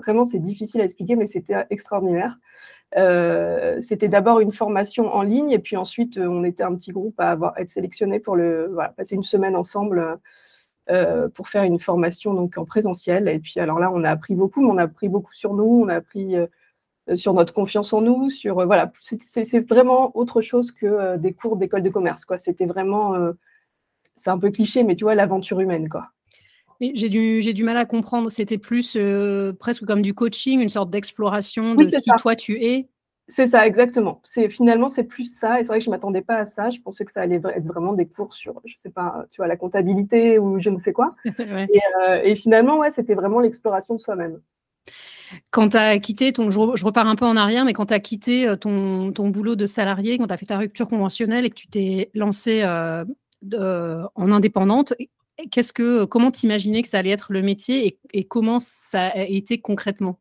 vraiment, 0.04 0.26
c'est 0.26 0.40
difficile 0.40 0.82
à 0.82 0.86
expliquer, 0.86 1.16
mais 1.16 1.28
c'était 1.28 1.66
extraordinaire. 1.70 2.38
Heu, 2.98 3.80
c'était 3.82 4.08
d'abord 4.10 4.40
une 4.40 4.52
formation 4.52 5.14
en 5.14 5.22
ligne 5.22 5.52
et 5.52 5.60
puis 5.60 5.78
ensuite, 5.78 6.18
heu, 6.18 6.28
on 6.28 6.44
était 6.44 6.64
un 6.64 6.76
petit 6.76 6.92
groupe 6.92 7.20
à 7.20 7.38
être 7.58 7.70
sélectionnés 7.70 8.20
pour 8.20 8.36
le 8.36 8.76
passer 8.98 9.16
une 9.16 9.24
semaine 9.24 9.56
ensemble, 9.56 10.20
pour 11.36 11.48
faire 11.50 11.64
une 11.64 11.80
formation 11.80 12.34
donc 12.34 12.58
en 12.58 12.66
présentiel 12.66 13.28
et 13.28 13.40
puis 13.40 13.60
alors 13.60 13.80
là, 13.80 13.92
on 13.94 14.04
a 14.04 14.10
appris 14.10 14.36
beaucoup, 14.36 14.62
mais 14.62 14.72
on 14.72 14.78
a 14.78 14.84
appris 14.84 15.10
beaucoup 15.10 15.34
sur 15.34 15.54
nous, 15.54 15.82
on 15.86 15.88
a 15.88 15.96
appris, 15.96 16.36
sur 17.16 17.34
notre 17.34 17.54
confiance 17.54 17.94
en 17.94 18.02
nous, 18.02 18.30
sur, 18.30 18.66
voilà, 18.66 18.92
c'est 19.02 19.60
vraiment 19.68 20.16
autre 20.18 20.42
chose 20.42 20.72
que, 20.72 21.18
des 21.18 21.34
cours 21.34 21.58
d'école 21.58 21.84
de 21.84 21.90
commerce, 21.90 22.26
quoi. 22.26 22.38
C'était 22.38 22.66
vraiment, 22.66 23.16
c'est 24.18 24.30
un 24.32 24.40
peu 24.40 24.52
cliché, 24.52 24.84
mais 24.84 24.96
tu 24.96 25.06
vois, 25.06 25.16
l'aventure 25.16 25.60
humaine, 25.60 25.90
quoi. 25.90 26.10
J'ai 26.82 27.10
du 27.10 27.42
j'ai 27.42 27.54
du 27.54 27.64
mal 27.64 27.78
à 27.78 27.86
comprendre. 27.86 28.30
C'était 28.32 28.58
plus, 28.58 28.96
heu, 28.96 29.54
presque 29.60 29.86
comme 29.86 30.02
du 30.02 30.14
coaching, 30.14 30.62
une 30.62 30.70
sorte 30.70 30.90
d'exploration 30.90 31.76
Oui, 31.76 31.86
de 31.86 31.90
c'est 31.90 32.00
qui 32.00 32.10
ça. 32.10 32.16
toi 32.16 32.36
tu 32.36 32.64
es? 32.64 32.88
C'est 33.28 33.46
ça, 33.48 33.68
exactement. 33.68 34.22
C'est 34.24 34.50
finalement, 34.50 34.90
c'est 34.90 35.04
plus 35.04 35.26
ça 35.38 35.60
et 35.60 35.64
c'est 35.64 35.68
vrai 35.68 35.80
que 35.80 35.86
je 35.86 35.90
m'attendais 35.92 36.22
pas 36.22 36.38
à 36.38 36.46
ça. 36.48 36.72
Je 36.72 36.80
pensais 36.82 37.06
que 37.06 37.12
ça 37.12 37.22
allait 37.22 37.36
être 37.56 37.68
vraiment 37.68 37.94
des 37.94 38.08
cours 38.08 38.34
sur, 38.34 38.60
je 38.66 38.74
sais 38.78 38.90
pas, 38.90 39.26
tu 39.30 39.38
vois, 39.38 39.48
la 39.48 39.56
comptabilité 39.56 40.40
ou 40.40 40.60
je 40.60 40.70
ne 40.72 40.78
sais 40.78 40.94
quoi 40.94 41.14
Ouais. 41.40 41.68
et 42.24 42.36
finalement, 42.36 42.80
ouais, 42.80 42.90
c'était 42.90 43.14
vraiment 43.14 43.40
l'exploration 43.40 43.94
de 43.94 44.00
soi-même. 44.00 44.42
Quand 45.52 45.70
tu 45.70 45.78
as 45.78 46.00
quitté 46.00 46.32
ton 46.34 46.50
je 46.52 46.60
re 46.60 46.76
je 46.76 46.86
repars 46.86 47.08
un 47.08 47.16
peu 47.16 47.26
en 47.26 47.36
arrière, 47.36 47.66
mais 47.66 47.74
quand 47.74 47.88
tu 47.88 47.94
as 47.94 48.00
quitté, 48.00 48.48
heu, 48.48 48.58
ton 48.58 49.12
ton 49.12 49.30
boulot 49.30 49.56
de 49.56 49.68
salarié, 49.68 50.18
quand 50.18 50.28
tu 50.28 50.34
as 50.34 50.38
fait 50.38 50.46
ta 50.48 50.58
rupture 50.58 50.88
conventionnelle 50.88 51.46
et 51.46 51.50
que 51.50 51.56
tu 51.56 51.68
t'es 51.68 52.12
de 53.42 54.02
en 54.16 54.32
indépendante, 54.32 54.94
qu'est-ce 55.52 55.74
que 55.74 56.06
comment 56.06 56.32
tu 56.32 56.46
imaginais 56.46 56.82
que 56.82 56.88
ça 56.88 57.00
allait 57.00 57.12
être 57.12 57.32
le 57.32 57.42
métier 57.42 58.00
et 58.14 58.24
comment 58.24 58.60
ça 58.60 59.08
a 59.08 59.24
été 59.24 59.60
concrètement? 59.60 60.20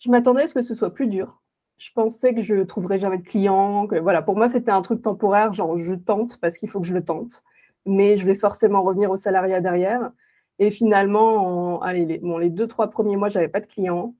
Je 0.00 0.10
m'attendais 0.10 0.42
à 0.42 0.46
ce 0.46 0.54
que 0.54 0.62
ce 0.62 0.74
soit 0.74 0.92
plus 0.92 1.06
dur. 1.06 1.40
Je 1.78 1.90
pensais 1.94 2.34
que 2.34 2.42
je 2.42 2.62
trouverais 2.62 2.98
jamais 2.98 3.18
de 3.18 3.24
clients, 3.24 3.86
voilà, 4.02 4.22
pour 4.22 4.36
moi, 4.36 4.48
c'était 4.48 4.70
un 4.70 4.82
truc 4.82 5.02
temporaire, 5.02 5.52
genre 5.52 5.76
je 5.76 5.94
tente 5.94 6.38
parce 6.40 6.56
qu'il 6.56 6.70
faut 6.70 6.80
que 6.80 6.86
je 6.86 6.94
le 6.94 7.04
tente, 7.04 7.42
mais 7.84 8.16
je 8.16 8.24
vais 8.24 8.34
forcément 8.34 8.82
revenir 8.82 9.10
au 9.10 9.16
salariat 9.16 9.60
derrière 9.60 10.12
et 10.58 10.70
finalement, 10.70 11.76
en 11.76 11.80
allez, 11.80 12.04
les 12.04 12.18
bon, 12.18 12.38
les 12.38 12.50
2-3 12.50 12.90
premiers 12.90 13.16
mois, 13.16 13.28
j'avais 13.28 13.48
pas 13.48 13.60
de 13.60 13.66
clients. 13.66 14.14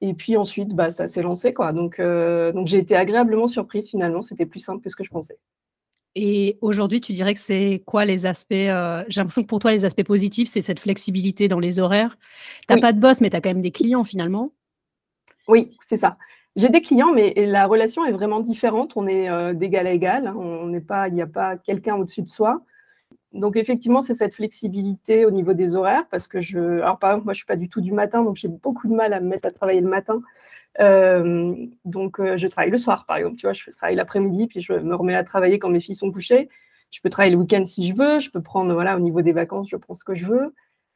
Et 0.00 0.14
puis 0.14 0.36
ensuite, 0.36 0.74
bah, 0.74 0.90
ça 0.90 1.06
s'est 1.06 1.22
lancé. 1.22 1.54
Quoi. 1.54 1.72
Donc, 1.72 2.00
donc 2.00 2.66
j'ai 2.66 2.78
été 2.78 2.96
agréablement 2.96 3.46
surprise 3.46 3.88
finalement. 3.88 4.20
C'était 4.20 4.46
plus 4.46 4.60
simple 4.60 4.82
que 4.82 4.90
ce 4.90 4.96
que 4.96 5.04
je 5.04 5.10
pensais. 5.10 5.38
Et 6.18 6.56
aujourd'hui, 6.62 7.02
tu 7.02 7.12
dirais 7.12 7.34
que 7.34 7.40
c'est 7.40 7.82
quoi 7.84 8.06
les 8.06 8.24
aspects 8.24 8.54
J'ai 8.54 9.20
l'impression 9.20 9.42
que 9.42 9.46
pour 9.46 9.58
toi, 9.58 9.70
les 9.70 9.84
aspects 9.84 10.02
positifs, 10.02 10.48
c'est 10.48 10.62
cette 10.62 10.80
flexibilité 10.80 11.46
dans 11.46 11.60
les 11.60 11.78
horaires. 11.78 12.16
Tu 12.66 12.74
n'as 12.74 12.80
pas 12.80 12.94
de 12.94 12.98
boss, 12.98 13.20
mais 13.20 13.28
tu 13.28 13.36
as 13.36 13.42
quand 13.42 13.50
même 13.50 13.60
des 13.60 13.70
clients 13.70 14.02
finalement. 14.02 14.50
Oui, 15.46 15.76
c'est 15.84 15.98
ça. 15.98 16.16
J'ai 16.56 16.70
des 16.70 16.80
clients, 16.80 17.12
mais 17.12 17.34
la 17.36 17.66
relation 17.66 18.06
est 18.06 18.12
vraiment 18.12 18.40
différente. 18.40 18.94
On 18.96 19.06
est 19.06 19.54
d'égal 19.54 19.86
à 19.86 19.92
égal. 19.92 20.26
Hein. 20.28 20.36
On 20.38 20.68
n'est 20.68 20.80
pas, 20.80 21.08
il 21.08 21.14
n'y 21.14 21.20
a 21.20 21.26
pas 21.26 21.58
quelqu'un 21.58 21.96
au-dessus 21.96 22.22
de 22.22 22.30
soi. 22.30 22.62
Donc 23.32 23.56
effectivement, 23.56 24.02
c'est 24.02 24.14
cette 24.14 24.34
flexibilité 24.34 25.26
au 25.26 25.30
niveau 25.30 25.52
des 25.52 25.74
horaires, 25.74 26.06
parce 26.10 26.26
que 26.28 26.40
je, 26.40 26.80
alors 26.80 26.98
par 26.98 27.10
exemple, 27.10 27.24
moi 27.26 27.32
je 27.34 27.38
suis 27.38 27.46
pas 27.46 27.56
du 27.56 27.68
tout 27.68 27.80
du 27.80 27.92
matin, 27.92 28.22
donc 28.22 28.36
j'ai 28.36 28.48
beaucoup 28.48 28.88
de 28.88 28.94
mal 28.94 29.12
à 29.12 29.20
me 29.20 29.28
mettre 29.28 29.46
à 29.46 29.50
travailler 29.50 29.80
le 29.80 29.88
matin. 29.88 30.22
Euh, 30.80 31.54
donc 31.84 32.20
euh, 32.20 32.36
je 32.36 32.46
travaille 32.48 32.70
le 32.70 32.78
soir, 32.78 33.04
par 33.06 33.16
exemple. 33.16 33.36
Tu 33.36 33.46
vois, 33.46 33.52
je 33.52 33.70
travaille 33.72 33.96
l'après-midi, 33.96 34.46
puis 34.46 34.60
je 34.60 34.72
me 34.72 34.94
remets 34.94 35.14
à 35.14 35.24
travailler 35.24 35.58
quand 35.58 35.68
mes 35.68 35.80
filles 35.80 35.94
sont 35.94 36.12
couchées. 36.12 36.48
Je 36.90 37.00
peux 37.00 37.10
travailler 37.10 37.34
le 37.34 37.40
week-end 37.40 37.64
si 37.64 37.86
je 37.86 37.94
veux. 37.94 38.20
Je 38.20 38.30
peux 38.30 38.42
prendre, 38.42 38.72
voilà, 38.72 38.96
au 38.96 39.00
niveau 39.00 39.22
des 39.22 39.32
vacances, 39.32 39.68
je 39.68 39.76
prends 39.76 39.94
ce 39.94 40.04
que 40.04 40.14
je 40.14 40.26
veux. 40.26 40.54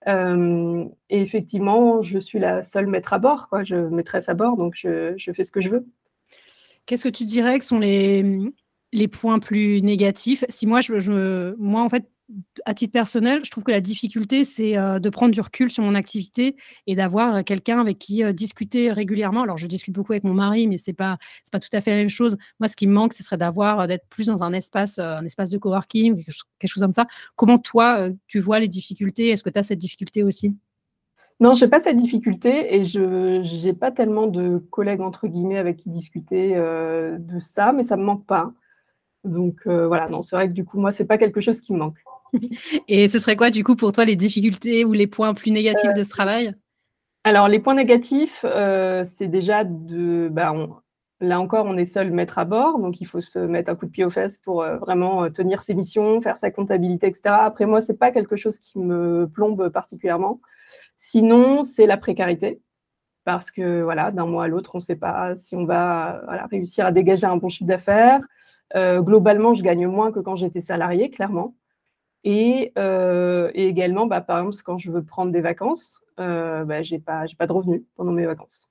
Euh, 0.09 0.85
et 1.11 1.21
effectivement, 1.21 2.01
je 2.03 2.19
suis 2.19 2.39
la 2.39 2.63
seule 2.63 2.87
maître 2.87 3.13
à 3.13 3.19
bord, 3.19 3.49
quoi. 3.49 3.65
Je 3.65 3.77
maîtresse 3.77 4.29
à 4.29 4.35
bord, 4.35 4.57
donc 4.57 4.75
je, 4.77 5.15
fais 5.35 5.45
ce 5.45 5.53
que 5.53 5.61
je 5.61 5.69
veux. 5.69 5.87
Qu'est-ce 6.87 7.05
que 7.05 7.09
tu 7.09 7.25
dirais 7.25 7.59
que 7.59 7.65
sont 7.65 7.79
les, 7.79 9.09
points 9.09 9.39
plus 9.39 9.83
négatifs? 9.83 10.45
Si 10.49 10.67
moi, 10.67 10.81
je, 10.81 11.55
moi, 11.57 11.83
en 11.83 11.89
fait, 11.89 12.09
à 12.65 12.75
titre 12.75 12.93
personnel, 12.93 13.45
je 13.45 13.51
trouve 13.51 13.65
que 13.65 13.71
la 13.71 13.81
difficulté, 13.81 14.45
c'est 14.45 14.77
euh, 14.77 14.99
de 14.99 15.11
prendre 15.11 15.33
du 15.33 15.41
recul 15.41 15.71
sur 15.71 15.83
mon 15.83 15.95
activité 15.95 16.57
et 16.87 16.95
d'avoir 16.95 17.37
euh, 17.37 17.43
quelqu'un 17.43 17.81
avec 17.81 17.99
qui 17.99 18.25
euh, 18.25 18.33
discuter 18.33 18.93
régulièrement. 18.93 19.43
Alors, 19.43 19.59
je 19.59 19.67
discute 19.67 19.95
beaucoup 19.95 20.13
avec 20.13 20.25
mon 20.25 20.35
mari, 20.35 20.67
mais 20.67 20.79
c'est 20.79 20.93
pas 20.93 21.19
c'est 21.45 21.53
pas 21.53 21.61
tout 21.61 21.69
à 21.73 21.81
fait 21.81 21.91
la 21.91 21.97
même 21.97 22.11
chose. 22.11 22.37
Moi, 22.59 22.69
ce 22.69 22.77
qui 22.77 22.87
me 22.87 22.93
manque, 22.93 23.13
ce 23.13 23.23
serait 23.23 23.37
d'avoir 23.37 23.87
d'être 23.87 24.07
plus 24.09 24.27
dans 24.27 24.43
un 24.43 24.53
espace 24.53 24.99
un 24.99 25.25
espace 25.25 25.51
de 25.51 25.59
coworking, 25.59 26.17
quelque 26.17 26.71
chose, 26.71 26.83
comme 26.83 26.93
ça. 26.93 27.07
Comment 27.37 27.59
toi, 27.59 28.09
tu 28.27 28.41
vois 28.41 28.61
les 28.61 28.69
difficultés? 28.69 29.31
Est-ce 29.31 29.43
que 29.43 29.51
tu 29.51 29.59
as 29.59 29.63
cette 29.63 29.79
difficulté 29.79 30.23
aussi? 30.23 30.57
Non, 31.41 31.55
je 31.55 31.65
n'ai 31.65 31.71
pas 31.71 31.79
cette 31.79 31.97
difficulté 31.97 32.75
et 32.75 32.85
je 32.85 33.65
n'ai 33.65 33.73
pas 33.73 33.91
tellement 33.91 34.27
de 34.27 34.59
collègues, 34.71 35.01
entre 35.01 35.27
guillemets, 35.27 35.59
avec 35.59 35.79
qui 35.79 35.91
discuter 35.91 36.55
de 36.55 37.39
ça, 37.39 37.73
mais 37.73 37.83
ça 37.83 37.97
ne 37.97 38.03
me 38.03 38.07
manque 38.07 38.27
pas. 38.27 38.53
Donc 39.25 39.63
voilà, 39.65 40.09
non, 40.09 40.23
c'est 40.23 40.37
vrai 40.37 40.49
que 40.49 40.53
du 40.53 40.65
coup, 40.65 40.79
moi, 40.79 40.93
ce 40.93 41.03
n'est 41.03 41.07
pas 41.07 41.19
quelque 41.19 41.41
chose 41.41 41.61
qui 41.61 41.73
me 41.73 41.79
manque. 41.79 41.99
Et 42.89 43.09
ce 43.09 43.19
serait 43.19 43.37
quoi, 43.37 43.51
du 43.51 43.65
coup, 43.65 43.77
pour 43.77 43.93
toi, 43.93 44.05
les 44.05 44.17
difficultés 44.17 44.85
ou 44.85 44.93
les 44.93 45.07
points 45.07 45.35
plus 45.35 45.51
négatifs 45.51 45.95
de 45.95 46.05
ce 46.05 46.11
travail? 46.11 46.55
Alors, 47.25 47.49
les 47.49 47.59
points 47.59 47.75
négatifs, 47.75 48.45
euh, 48.45 49.05
c'est 49.05 49.29
déjà 49.29 49.65
de. 49.65 50.29
Bah, 50.31 50.55
là 51.21 51.39
encore, 51.39 51.67
on 51.67 51.77
est 51.77 51.85
seul 51.85 52.11
maître 52.11 52.39
à 52.39 52.47
bord, 52.47 52.79
donc 52.79 53.01
il 53.03 53.05
faut 53.05 53.21
se 53.21 53.39
mettre 53.39 53.71
un 53.71 53.75
coup 53.75 53.85
de 53.85 53.91
pied 53.91 54.05
aux 54.07 54.11
fesses 54.11 54.39
pour 54.39 54.63
euh, 54.63 54.79
vraiment 54.79 55.25
euh, 55.25 55.29
tenir 55.29 55.61
ses 55.61 55.75
missions, 55.75 56.23
faire 56.23 56.39
sa 56.39 56.51
comptabilité, 56.51 57.09
etc. 57.09 57.23
Après, 57.41 57.67
moi, 57.67 57.83
ce 57.83 57.93
n'est 57.93 57.99
pas 57.99 58.11
quelque 58.11 58.37
chose 58.37 58.59
qui 58.59 58.79
me 58.79 59.29
plombe 59.29 59.69
particulièrement. 59.69 60.41
Sinon, 60.99 61.63
c'est 61.63 61.87
la 61.87 61.99
précarité. 61.99 62.63
Parce 63.25 63.51
que 63.51 63.83
voilà, 63.83 64.11
d'un 64.13 64.27
mois 64.27 64.45
à 64.45 64.49
l'autre, 64.49 64.71
on 64.75 64.79
ne 64.79 64.83
sait 64.83 64.97
pas 64.97 65.37
si 65.37 65.55
on 65.55 65.67
va 65.67 66.23
réussir 66.51 66.87
à 66.87 66.93
dégager 66.93 67.27
un 67.27 67.37
bon 67.37 67.51
chiffre 67.51 67.69
d'affaires. 67.69 68.23
globalement, 68.75 69.55
je 69.55 69.63
gagne 69.63 69.87
moins 69.87 70.11
que 70.11 70.21
quand 70.21 70.37
j'étais 70.37 70.61
salarié, 70.61 71.11
clairement. 71.11 71.55
Euh, 72.27 73.51
et, 73.55 73.67
également, 73.67 74.07
bah, 74.07 74.21
par 74.21 74.39
exemple, 74.39 74.57
quand 74.65 74.79
je 74.79 74.91
veux 74.91 75.03
prendre 75.03 75.33
des 75.33 75.41
vacances, 75.41 76.03
euh, 76.19 76.65
bah, 76.65 76.83
je 76.83 76.95
n'ai 76.95 77.01
pas, 77.01 77.25
pas 77.39 77.47
de 77.47 77.53
revenus 77.53 77.83
pendant 77.97 78.13
mes 78.13 78.27
vacances. 78.27 78.69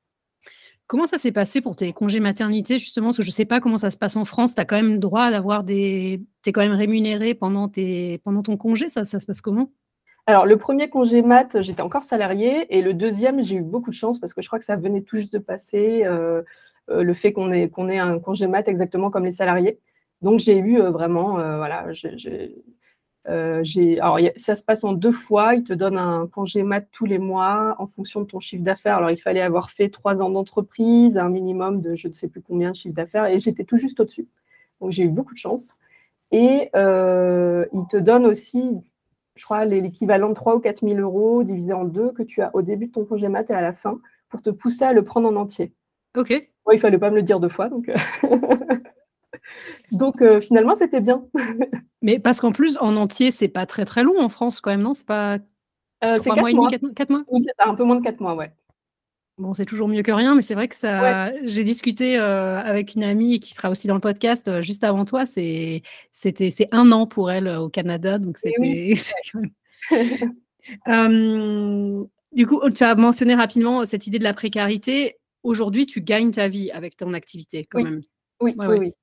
Comment 0.88 1.06
ça 1.06 1.20
s'est 1.20 1.32
passé 1.32 1.62
pour 1.62 1.76
tes 1.76 1.94
congés 1.94 2.20
maternité, 2.20 2.80
justement? 2.80 3.08
Parce 3.08 3.18
que 3.18 3.24
je 3.24 3.30
ne 3.30 3.34
sais 3.34 3.46
pas 3.46 3.60
comment 3.60 3.78
ça 3.78 3.92
se 3.92 3.98
passe 3.98 4.16
en 4.16 4.26
France. 4.26 4.56
Tu 4.56 4.62
as 4.62 4.66
quand 4.66 4.76
même 4.76 4.94
le 4.94 4.98
droit 4.98 5.30
d'avoir 5.30 5.64
des. 5.64 6.24
Tu 6.42 6.50
es 6.50 6.54
quand 6.54 6.62
même 6.62 6.72
rémunéré 6.72 7.36
pendant, 7.36 7.68
tes... 7.68 8.20
pendant 8.24 8.42
ton 8.42 8.58
congé. 8.58 8.90
Ça, 8.90 9.06
ça 9.06 9.20
se 9.20 9.28
passe 9.28 9.42
comment? 9.42 9.72
Alors, 10.26 10.48
le 10.48 10.58
premier 10.58 10.90
congé 10.90 11.22
mat, 11.22 11.62
j'étais 11.62 11.82
encore 11.82 12.02
salarié. 12.02 12.76
Et 12.76 12.82
le 12.82 12.96
deuxième, 12.96 13.44
j'ai 13.44 13.58
eu 13.58 13.62
beaucoup 13.62 13.92
de 13.92 13.96
chance 13.96 14.20
parce 14.20 14.34
que 14.34 14.42
je 14.42 14.48
crois 14.48 14.58
que 14.58 14.66
ça 14.66 14.78
venait 14.78 15.02
tout 15.02 15.18
juste 15.18 15.34
de 15.34 15.40
passer, 15.40 16.04
euh, 16.06 16.42
le 16.88 17.14
fait 17.14 17.34
qu'on 17.34 17.52
ait, 17.52 17.70
qu'on 17.70 17.88
ait 17.88 18.00
un 18.00 18.18
congé 18.18 18.48
mat 18.48 18.68
exactement 18.68 19.12
comme 19.12 19.26
les 19.26 19.32
salariés. 19.32 19.80
Donc, 20.24 20.40
j'ai 20.40 20.58
eu 20.58 20.80
vraiment, 20.80 21.34
voilà, 21.34 21.86
j'ai 21.92 22.56
euh, 23.28 23.64
alors, 24.02 24.20
ça 24.38 24.56
se 24.56 24.64
passe 24.64 24.84
en 24.84 24.94
deux 24.94 25.12
fois. 25.12 25.56
Il 25.56 25.64
te 25.64 25.74
donne 25.74 25.98
un 25.98 26.28
congé 26.28 26.64
mat 26.64 26.88
tous 26.92 27.06
les 27.06 27.20
mois 27.20 27.76
en 27.80 27.88
fonction 27.88 28.22
de 28.22 28.26
ton 28.26 28.40
chiffre 28.40 28.64
d'affaires. 28.64 28.98
Alors, 28.98 29.12
il 29.12 29.18
fallait 29.18 29.42
avoir 29.42 29.72
fait 29.72 29.90
trois 29.90 30.22
ans 30.22 30.30
d'entreprise, 30.30 31.18
un 31.18 31.30
minimum 31.30 31.82
de 31.82 31.96
je 31.96 32.08
ne 32.08 32.14
sais 32.14 32.28
plus 32.28 32.42
combien 32.42 32.72
de 32.72 32.76
chiffre 32.76 32.96
d'affaires, 32.96 33.26
et 33.26 33.40
j'étais 33.40 33.64
tout 33.64 33.78
juste 33.78 34.00
au-dessus. 34.00 34.28
Donc, 34.82 34.92
j'ai 34.92 35.04
eu 35.04 35.10
beaucoup 35.10 35.34
de 35.34 35.40
chance. 35.40 35.74
Et 36.32 36.70
euh, 36.76 37.66
il 37.74 37.86
te 37.88 37.98
donne 37.98 38.26
aussi, 38.26 38.80
je 39.36 39.44
crois, 39.44 39.66
l'équivalent 39.66 40.30
de 40.30 40.34
3 40.34 40.56
ou 40.56 40.60
4 40.60 40.82
000 40.88 41.00
euros 41.00 41.44
divisé 41.44 41.74
en 41.74 41.86
deux 41.86 42.12
que 42.12 42.24
tu 42.24 42.42
as 42.42 42.56
au 42.56 42.62
début 42.62 42.88
de 42.88 42.92
ton 42.92 43.06
congé 43.06 43.28
mat 43.28 43.50
et 43.50 43.54
à 43.54 43.62
la 43.62 43.74
fin 43.74 44.00
pour 44.30 44.42
te 44.42 44.52
pousser 44.52 44.86
à 44.86 44.94
le 44.94 45.04
prendre 45.04 45.28
en 45.28 45.36
entier. 45.36 45.74
Ok. 46.16 46.30
il 46.30 46.48
il 46.72 46.80
fallait 46.80 47.00
pas 47.00 47.10
me 47.10 47.16
le 47.16 47.24
dire 47.24 47.40
deux 47.40 47.50
fois. 47.50 47.68
Donc, 47.68 47.92
euh, 49.94 49.98
donc 49.98 50.24
finalement, 50.42 50.76
c'était 50.76 51.02
bien. 51.02 51.24
Mais 52.02 52.20
parce 52.20 52.40
qu'en 52.40 52.52
plus, 52.52 52.78
en 52.80 52.96
entier, 52.96 53.32
c'est 53.32 53.50
pas 53.50 53.66
très 53.66 53.86
très 53.86 54.04
long 54.04 54.20
en 54.20 54.30
France 54.30 54.62
quand 54.62 54.72
même, 54.72 54.82
non? 54.82 54.94
C'est 54.94 55.06
pas 55.06 55.40
euh, 56.04 56.18
c'est 56.22 56.30
4 56.30 56.40
mois. 56.40 56.52
mois. 56.52 56.70
mois? 57.10 57.24
Oui, 57.28 57.42
c'est 57.44 57.54
un 57.60 57.76
peu 57.76 57.84
moins 57.84 57.98
de 57.98 58.04
4 58.04 58.22
mois, 58.22 58.36
ouais. 58.36 58.52
Bon, 59.38 59.54
c'est 59.54 59.66
toujours 59.66 59.88
mieux 59.88 60.02
que 60.02 60.12
rien, 60.12 60.36
mais 60.36 60.42
c'est 60.42 60.54
vrai 60.54 60.68
que 60.68 60.76
ça. 60.76 61.32
J'ai 61.44 61.64
discuté 61.64 62.18
euh, 62.18 62.60
avec 62.60 62.96
une 62.96 63.04
amie 63.04 63.40
qui 63.40 63.54
sera 63.54 63.70
aussi 63.70 63.88
dans 63.88 63.94
le 63.94 64.02
podcast 64.02 64.50
euh, 64.50 64.62
juste 64.62 64.84
avant 64.84 65.06
toi. 65.06 65.26
C'est 65.26 65.82
c'était 66.12 66.52
c'est 66.52 66.68
un 66.72 66.92
an 66.92 67.08
pour 67.08 67.32
elle 67.32 67.48
au 67.48 67.70
Canada, 67.70 68.18
donc 68.18 68.38
c'était. 68.38 68.96
du 72.34 72.48
coup, 72.48 72.70
tu 72.70 72.84
as 72.84 72.96
mentionné 72.96 73.34
rapidement 73.34 73.86
cette 73.86 74.08
idée 74.08 74.20
de 74.20 74.26
la 74.26 74.34
précarité. 74.34 75.16
Aujourd'hui, 75.44 75.86
tu 75.86 76.02
gagnes 76.02 76.32
ta 76.32 76.50
vie 76.50 76.70
avec 76.72 76.98
ton 76.98 77.14
activité, 77.14 77.64
quand 77.64 77.82
même. 77.82 78.02
Oui, 78.42 78.54
oui, 78.58 78.66
oui. 78.68 78.94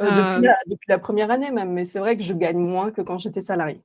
Euh, 0.00 0.04
depuis, 0.04 0.46
la, 0.46 0.56
depuis, 0.66 0.86
la, 0.88 0.98
première 0.98 1.30
année 1.30 1.50
même, 1.50 1.72
mais 1.72 1.84
c'est 1.84 1.98
vrai 1.98 2.16
que 2.16 2.22
je 2.22 2.32
gagne 2.32 2.58
moins 2.58 2.90
que 2.90 3.02
quand 3.02 3.18
j'étais 3.18 3.42
salarié. 3.42 3.80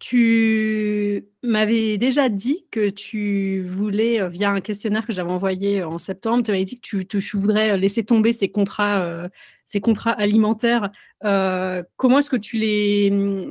Tu 0.00 1.26
m'avais 1.42 1.98
déjà 1.98 2.28
dit 2.28 2.66
que 2.70 2.90
tu 2.90 3.62
voulais, 3.62 4.20
euh, 4.20 4.28
via 4.28 4.50
un 4.50 4.60
questionnaire 4.60 5.06
que 5.06 5.12
j'avais 5.12 5.30
envoyé 5.30 5.82
en 5.84 5.98
septembre, 5.98 6.42
tu 6.42 6.50
m'avais 6.50 6.64
dit 6.64 6.80
que 6.80 6.86
tu, 6.86 7.06
tu, 7.06 7.36
voudrais 7.36 7.78
laisser 7.78 8.04
tomber 8.04 8.32
ces 8.32 8.50
contrats, 8.50 9.02
euh, 9.04 9.28
ces 9.66 9.80
contrats 9.80 10.10
alimentaires. 10.12 10.90
Euh, 11.24 11.82
comment 11.96 12.18
est-ce 12.18 12.28
que 12.28 12.36
tu 12.36 12.58
les, 12.58 13.46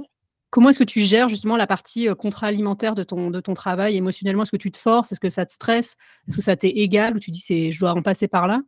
comment 0.50 0.70
est-ce 0.70 0.80
que 0.80 0.84
tu 0.84 1.02
gères 1.02 1.30
justement 1.30 1.58
la 1.58 1.66
partie 1.66 2.08
contrat 2.20 2.48
alimentaire 2.48 2.94
de 2.94 3.04
ton, 3.04 3.32
de 3.32 3.40
ton 3.40 3.54
travail? 3.54 3.96
Émotionnellement 3.96 4.44
Est-ce 4.44 4.52
que 4.52 4.58
tu 4.58 4.72
te 4.72 4.78
forces? 4.78 5.12
Est-ce 5.12 5.22
que 5.22 5.30
ça 5.30 5.46
te 5.46 5.54
stresse? 5.54 5.96
Est-ce 6.28 6.36
que 6.36 6.44
ça 6.44 6.56
t'est 6.58 6.70
égal? 6.70 7.16
Ou 7.16 7.20
tu 7.20 7.32
dis 7.32 7.40
c'est 7.40 7.72
je 7.72 7.80
dois 7.80 7.94
en 7.94 8.02
passer 8.02 8.28
par 8.28 8.48
là? 8.48 8.62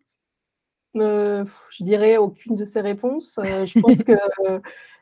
Je 0.96 1.84
dirais 1.84 2.18
aucune 2.18 2.56
de 2.56 2.66
ces 2.66 2.82
réponses. 2.82 3.40
Euh, 3.40 3.66
je 3.66 3.80
pense 3.80 4.04
que 4.04 4.14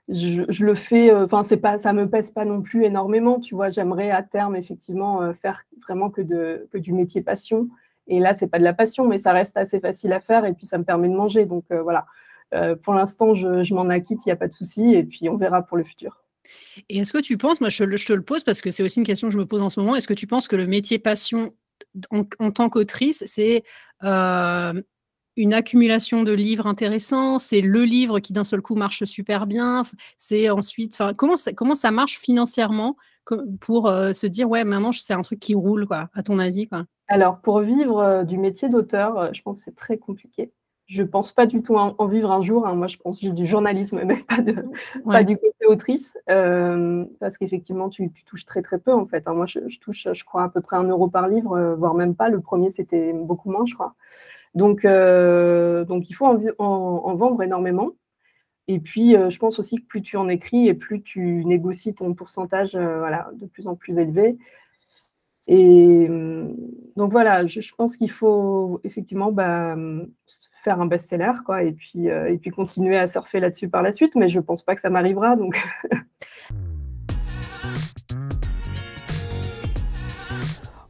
je, 0.09 0.63
le 0.63 0.75
fais, 0.75 1.11
euh, 1.11 1.25
enfin, 1.25 1.43
c'est 1.43 1.57
pas, 1.57 1.77
ça 1.77 1.93
me 1.93 2.09
pèse 2.09 2.31
pas 2.31 2.45
non 2.45 2.61
plus 2.61 2.85
énormément, 2.85 3.39
tu 3.39 3.55
vois. 3.55 3.69
J'aimerais 3.69 4.11
à 4.11 4.23
terme, 4.23 4.55
effectivement, 4.55 5.21
euh, 5.21 5.33
faire 5.33 5.63
vraiment 5.83 6.09
que, 6.09 6.21
de, 6.21 6.67
que 6.71 6.77
du 6.77 6.93
métier 6.93 7.21
passion. 7.21 7.69
Et 8.07 8.19
là, 8.19 8.33
c'est 8.33 8.47
pas 8.47 8.59
de 8.59 8.63
la 8.63 8.73
passion, 8.73 9.07
mais 9.07 9.17
ça 9.17 9.31
reste 9.31 9.55
assez 9.55 9.79
facile 9.79 10.11
à 10.11 10.19
faire 10.19 10.43
et 10.45 10.53
puis 10.53 10.65
ça 10.65 10.77
me 10.77 10.83
permet 10.83 11.07
de 11.07 11.15
manger. 11.15 11.45
Donc 11.45 11.63
voilà, 11.71 12.05
pour 12.81 12.93
l'instant, 12.93 13.33
je, 13.33 13.73
m'en 13.73 13.87
acquitte, 13.87 14.25
il 14.25 14.29
n'y 14.29 14.33
a 14.33 14.35
pas 14.35 14.49
de 14.49 14.53
souci 14.53 14.93
et 14.93 15.05
puis 15.05 15.29
on 15.29 15.37
verra 15.37 15.61
pour 15.61 15.77
le 15.77 15.85
futur. 15.85 16.21
Et 16.89 16.97
est-ce 16.97 17.13
que 17.13 17.19
tu 17.19 17.37
penses, 17.37 17.61
moi 17.61 17.69
je, 17.69 17.77
te 17.77 18.11
le 18.11 18.21
pose 18.21 18.43
parce 18.43 18.59
que 18.59 18.71
c'est 18.71 18.83
aussi 18.83 18.99
une 18.99 19.05
question 19.05 19.29
que 19.29 19.33
je 19.33 19.37
me 19.37 19.45
pose 19.45 19.61
en 19.61 19.69
ce 19.69 19.79
moment, 19.79 19.95
est-ce 19.95 20.09
que 20.09 20.13
tu 20.13 20.27
penses 20.27 20.49
que 20.49 20.57
le 20.57 20.67
métier 20.67 20.99
passion 20.99 21.53
en 22.11 22.51
tant 22.51 22.69
qu'autrice, 22.69 23.23
c'est 23.25 23.63
une 25.35 25.53
accumulation 25.53 26.23
de 26.23 26.31
livres 26.31 26.67
intéressants, 26.67 27.39
c'est 27.39 27.61
le 27.61 27.83
livre 27.83 28.19
qui 28.19 28.33
d'un 28.33 28.43
seul 28.43 28.61
coup 28.61 28.75
marche 28.75 29.03
super 29.03 29.47
bien, 29.47 29.83
c'est 30.17 30.49
ensuite, 30.49 31.01
comment 31.17 31.75
ça, 31.75 31.91
marche 31.91 32.19
financièrement 32.19 32.95
pour 33.61 33.87
euh, 33.87 34.13
se 34.13 34.27
dire 34.27 34.49
ouais 34.49 34.63
maintenant 34.65 34.91
c'est 34.91 35.13
un 35.13 35.21
truc 35.21 35.39
qui 35.39 35.55
roule 35.55 35.87
quoi, 35.87 36.09
à 36.13 36.23
ton 36.23 36.39
avis 36.39 36.67
quoi? 36.67 36.85
Alors 37.07 37.39
pour 37.39 37.59
vivre 37.61 37.99
euh, 37.99 38.23
du 38.23 38.37
métier 38.37 38.69
d'auteur, 38.69 39.17
euh, 39.17 39.29
je 39.33 39.41
pense 39.41 39.59
que 39.59 39.63
c'est 39.65 39.75
très 39.75 39.97
compliqué. 39.97 40.51
Je 40.85 41.01
pense 41.01 41.31
pas 41.31 41.45
du 41.45 41.61
tout 41.61 41.75
en, 41.75 42.05
vivre 42.05 42.31
un 42.31 42.41
jour. 42.41 42.67
Hein. 42.67 42.75
Moi, 42.75 42.87
je 42.87 42.97
pense 42.97 43.23
du 43.23 43.45
journalisme, 43.45 44.01
mais 44.05 44.17
pas, 45.05 45.23
du 45.23 45.37
côté 45.37 45.65
autrice, 45.65 46.17
parce 46.27 47.37
qu'effectivement, 47.37 47.89
tu, 47.89 48.11
touches 48.25 48.45
très 48.45 48.61
très 48.61 48.79
peu 48.79 48.93
en 48.93 49.05
fait. 49.05 49.27
Hein. 49.27 49.33
Moi, 49.33 49.45
je, 49.45 49.59
touche, 49.79 50.07
je 50.11 50.23
crois 50.25 50.43
à 50.43 50.49
peu 50.49 50.61
près 50.61 50.75
un 50.75 50.83
euro 50.83 51.07
par 51.07 51.27
livre, 51.27 51.75
voire 51.77 51.93
même 51.93 52.15
pas. 52.15 52.29
Le 52.29 52.41
premier, 52.41 52.69
c'était 52.69 53.13
beaucoup 53.13 53.49
moins, 53.49 53.65
je 53.65 53.73
crois. 53.73 53.95
Donc, 54.55 54.85
euh, 54.85 55.83
donc 55.85 56.09
il 56.09 56.13
faut 56.13 56.25
en, 56.25 57.15
vendre 57.15 57.41
énormément. 57.41 57.91
Et 58.67 58.79
puis, 58.79 59.15
euh, 59.15 59.29
je 59.29 59.39
pense 59.39 59.59
aussi 59.59 59.77
que 59.77 59.85
plus 59.85 60.01
tu 60.01 60.15
en 60.15 60.29
écris 60.29 60.67
et 60.67 60.73
plus 60.73 61.01
tu 61.01 61.43
négocies 61.45 61.95
ton 61.95 62.13
pourcentage 62.13 62.75
euh, 62.75 62.99
voilà, 62.99 63.29
de 63.33 63.45
plus 63.45 63.67
en 63.67 63.75
plus 63.75 63.99
élevé. 63.99 64.37
Et 65.47 66.07
mmh, 66.07 66.55
donc 66.95 67.11
voilà, 67.11 67.45
je, 67.47 67.59
pense 67.75 67.97
qu'il 67.97 68.11
faut 68.11 68.79
effectivement 68.83 69.31
bah, 69.31 69.75
faire 70.63 70.79
un 70.79 70.85
best-seller, 70.85 71.33
quoi, 71.45 71.63
et 71.63 71.71
puis, 71.71 72.09
euh, 72.09 72.31
et 72.31 72.37
puis 72.37 72.51
continuer 72.51 72.97
à 72.97 73.07
surfer 73.07 73.39
là-dessus 73.39 73.67
par 73.67 73.81
la 73.81 73.91
suite, 73.91 74.15
mais 74.15 74.29
je 74.29 74.39
ne 74.39 74.43
pense 74.43 74.63
pas 74.63 74.75
que 74.75 74.81
ça 74.81 74.89
m'arrivera. 74.89 75.35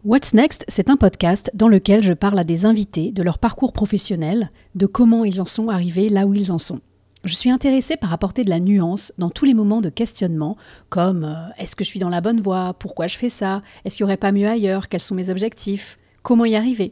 What's 0.06 0.34
Next, 0.34 0.66
c'est 0.68 0.90
un 0.90 0.98
podcast 0.98 1.50
dans 1.54 1.70
lequel 1.70 2.04
je 2.04 2.12
parle 2.12 2.38
à 2.38 2.44
des 2.44 2.66
invités 2.66 3.14
de 3.14 3.24
leur 3.24 3.40
parcours 3.40 3.72
professionnel, 3.72 4.52
de 4.76 4.86
comment 4.86 5.24
ils 5.24 5.42
en 5.42 5.46
sont 5.46 5.70
arrivés 5.70 6.10
là 6.10 6.26
où 6.28 6.34
ils 6.34 6.52
en 6.52 6.58
sont. 6.58 6.82
Je 7.24 7.36
suis 7.36 7.50
intéressée 7.50 7.96
par 7.96 8.12
apporter 8.12 8.44
de 8.44 8.50
la 8.50 8.60
nuance 8.60 9.14
dans 9.18 9.30
tous 9.30 9.46
les 9.46 9.54
moments 9.54 9.80
de 9.80 9.88
questionnement, 9.88 10.58
comme 10.90 11.24
euh, 11.24 11.54
est-ce 11.58 11.74
que 11.74 11.86
je 11.86 11.90
suis 11.90 12.00
dans 12.00 12.10
la 12.10 12.20
bonne 12.20 12.42
voie? 12.42 12.74
Pourquoi 12.78 13.08
je 13.08 13.18
fais 13.18 13.30
ça? 13.30 13.62
Est-ce 13.86 13.96
qu'il 13.96 14.04
n'y 14.04 14.10
aurait 14.10 14.18
pas 14.18 14.34
mieux 14.34 14.48
ailleurs? 14.48 14.90
Quels 14.90 15.02
sont 15.02 15.16
mes 15.16 15.30
objectifs? 15.30 15.98
Comment 16.22 16.44
y 16.44 16.58
arriver? 16.58 16.92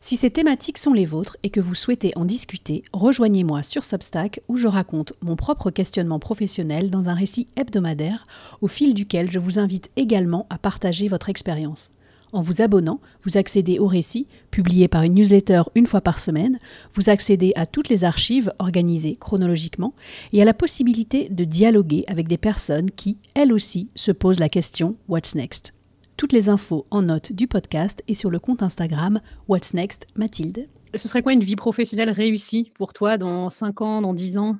Si 0.00 0.16
ces 0.16 0.30
thématiques 0.30 0.78
sont 0.78 0.92
les 0.92 1.06
vôtres 1.06 1.36
et 1.44 1.50
que 1.50 1.60
vous 1.60 1.76
souhaitez 1.76 2.10
en 2.16 2.24
discuter, 2.24 2.82
rejoignez-moi 2.92 3.62
sur 3.62 3.84
Substack 3.84 4.40
où 4.48 4.56
je 4.56 4.66
raconte 4.66 5.12
mon 5.22 5.36
propre 5.36 5.70
questionnement 5.70 6.18
professionnel 6.18 6.90
dans 6.90 7.08
un 7.08 7.14
récit 7.14 7.46
hebdomadaire 7.54 8.26
au 8.62 8.66
fil 8.66 8.94
duquel 8.94 9.30
je 9.30 9.38
vous 9.38 9.60
invite 9.60 9.92
également 9.94 10.46
à 10.50 10.58
partager 10.58 11.06
votre 11.06 11.28
expérience. 11.28 11.92
En 12.32 12.40
vous 12.40 12.62
abonnant, 12.62 13.00
vous 13.24 13.36
accédez 13.36 13.78
au 13.78 13.86
récit, 13.86 14.26
publié 14.50 14.88
par 14.88 15.02
une 15.02 15.14
newsletter 15.14 15.62
une 15.74 15.86
fois 15.86 16.00
par 16.00 16.18
semaine, 16.18 16.58
vous 16.94 17.10
accédez 17.10 17.52
à 17.56 17.66
toutes 17.66 17.90
les 17.90 18.04
archives 18.04 18.50
organisées 18.58 19.16
chronologiquement 19.16 19.92
et 20.32 20.40
à 20.40 20.46
la 20.46 20.54
possibilité 20.54 21.28
de 21.28 21.44
dialoguer 21.44 22.04
avec 22.08 22.28
des 22.28 22.38
personnes 22.38 22.90
qui, 22.90 23.18
elles 23.34 23.52
aussi, 23.52 23.90
se 23.94 24.12
posent 24.12 24.40
la 24.40 24.48
question 24.48 24.96
What's 25.08 25.34
Next? 25.34 25.74
Toutes 26.16 26.32
les 26.32 26.48
infos 26.48 26.86
en 26.90 27.02
note 27.02 27.32
du 27.32 27.46
podcast 27.46 28.02
et 28.08 28.14
sur 28.14 28.30
le 28.30 28.38
compte 28.38 28.62
Instagram 28.62 29.20
What's 29.46 29.74
Next 29.74 30.06
Mathilde? 30.16 30.68
Ce 30.94 31.08
serait 31.08 31.22
quoi 31.22 31.34
une 31.34 31.44
vie 31.44 31.56
professionnelle 31.56 32.10
réussie 32.10 32.72
pour 32.76 32.94
toi 32.94 33.18
dans 33.18 33.50
5 33.50 33.82
ans, 33.82 34.00
dans 34.00 34.14
10 34.14 34.38
ans? 34.38 34.56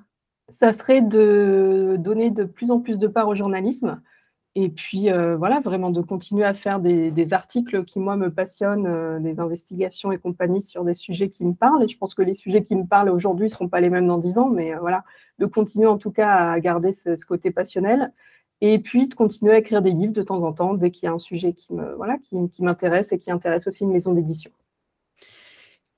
Ça 0.50 0.74
serait 0.74 1.00
de 1.00 1.96
donner 1.98 2.30
de 2.30 2.44
plus 2.44 2.70
en 2.70 2.80
plus 2.80 2.98
de 2.98 3.06
part 3.06 3.28
au 3.28 3.34
journalisme 3.34 3.98
et 4.54 4.68
puis, 4.68 5.10
euh, 5.10 5.34
voilà, 5.36 5.60
vraiment 5.60 5.90
de 5.90 6.02
continuer 6.02 6.44
à 6.44 6.52
faire 6.52 6.78
des, 6.78 7.32
articles 7.32 7.84
qui, 7.84 7.98
moi, 7.98 8.16
me 8.16 8.30
passionnent, 8.30 8.86
euh, 8.86 9.18
des 9.18 9.40
investigations 9.40 10.12
et 10.12 10.18
compagnie 10.18 10.60
sur 10.60 10.84
des 10.84 10.92
sujets 10.92 11.30
qui 11.30 11.44
me 11.44 11.54
parlent. 11.54 11.82
Et 11.82 11.88
je 11.88 11.96
pense 11.96 12.14
que 12.14 12.20
les 12.20 12.34
sujets 12.34 12.62
qui 12.62 12.76
me 12.76 12.84
parlent 12.84 13.08
aujourd'hui 13.08 13.46
ne 13.46 13.50
seront 13.50 13.68
pas 13.68 13.80
les 13.80 13.88
mêmes 13.88 14.06
dans 14.06 14.18
dix 14.18 14.36
ans, 14.36 14.50
mais 14.50 14.74
euh, 14.74 14.78
voilà, 14.78 15.04
de 15.38 15.46
continuer 15.46 15.86
en 15.86 15.96
tout 15.96 16.10
cas 16.10 16.52
à 16.52 16.60
garder 16.60 16.92
ce, 16.92 17.24
côté 17.24 17.50
passionnel. 17.50 18.12
Et 18.60 18.78
puis, 18.78 19.08
de 19.08 19.14
continuer 19.14 19.52
à 19.54 19.58
écrire 19.58 19.80
des 19.80 19.90
livres 19.90 20.12
de 20.12 20.22
temps 20.22 20.42
en 20.44 20.52
temps, 20.52 20.74
dès 20.74 20.90
qu'il 20.90 21.06
y 21.06 21.08
a 21.08 21.12
un 21.14 21.18
sujet 21.18 21.54
qui 21.54 21.72
me, 21.72 21.94
voilà, 21.94 22.18
qui 22.18 22.62
m'intéresse 22.62 23.12
et 23.12 23.18
qui 23.18 23.30
intéresse 23.30 23.66
aussi 23.66 23.84
une 23.84 23.92
maison 23.92 24.12
d'édition. 24.12 24.50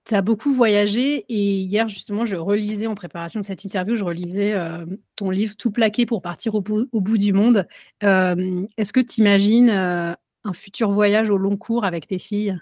Tu 0.07 0.15
as 0.15 0.21
beaucoup 0.21 0.53
voyagé 0.53 1.25
et 1.31 1.61
hier, 1.61 1.89
justement, 1.89 2.27
je 2.27 2.37
relisais 2.37 2.87
en 2.87 2.95
préparation 2.95 3.41
de 3.41 3.47
cette 3.47 3.65
interview, 3.65 3.97
je 3.97 4.05
relisais 4.05 4.53
euh, 4.53 4.85
ton 5.17 5.31
livre 5.31 5.57
Tout 5.57 5.71
plaqué 5.71 6.05
pour 6.05 6.21
partir 6.21 6.55
au, 6.55 6.61
bout 6.61 7.19
du 7.19 7.33
monde. 7.33 7.67
Euh, 8.03 8.67
est-ce 8.77 8.93
que 8.93 9.01
tu 9.01 9.23
imagines 9.23 9.71
euh, 9.71 10.13
un 10.45 10.53
futur 10.53 10.91
voyage 10.91 11.31
au 11.31 11.39
long 11.39 11.57
cours 11.57 11.87
avec 11.87 12.07
tes 12.07 12.19
filles? 12.19 12.59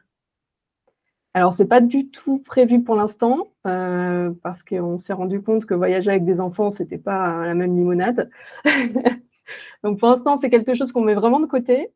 Alors, 1.34 1.52
ce 1.52 1.62
n'est 1.62 1.68
pas 1.68 1.80
du 1.80 2.10
tout 2.10 2.38
prévu 2.38 2.80
pour 2.80 2.94
l'instant, 2.94 3.48
parce 3.64 4.62
qu'on 4.62 4.98
s'est 4.98 5.14
rendu 5.14 5.42
compte 5.42 5.64
que 5.64 5.74
voyager 5.74 6.10
avec 6.10 6.24
des 6.24 6.40
enfants, 6.40 6.70
ce 6.70 6.82
n'était 6.82 6.98
pas 6.98 7.44
la 7.44 7.54
même 7.54 7.76
limonade. 7.76 8.30
Donc, 9.82 9.98
pour 9.98 10.10
l'instant, 10.10 10.36
c'est 10.36 10.50
quelque 10.50 10.74
chose 10.74 10.92
qu'on 10.92 11.02
met 11.02 11.14
vraiment 11.14 11.40
de 11.40 11.46
côté. 11.46 11.90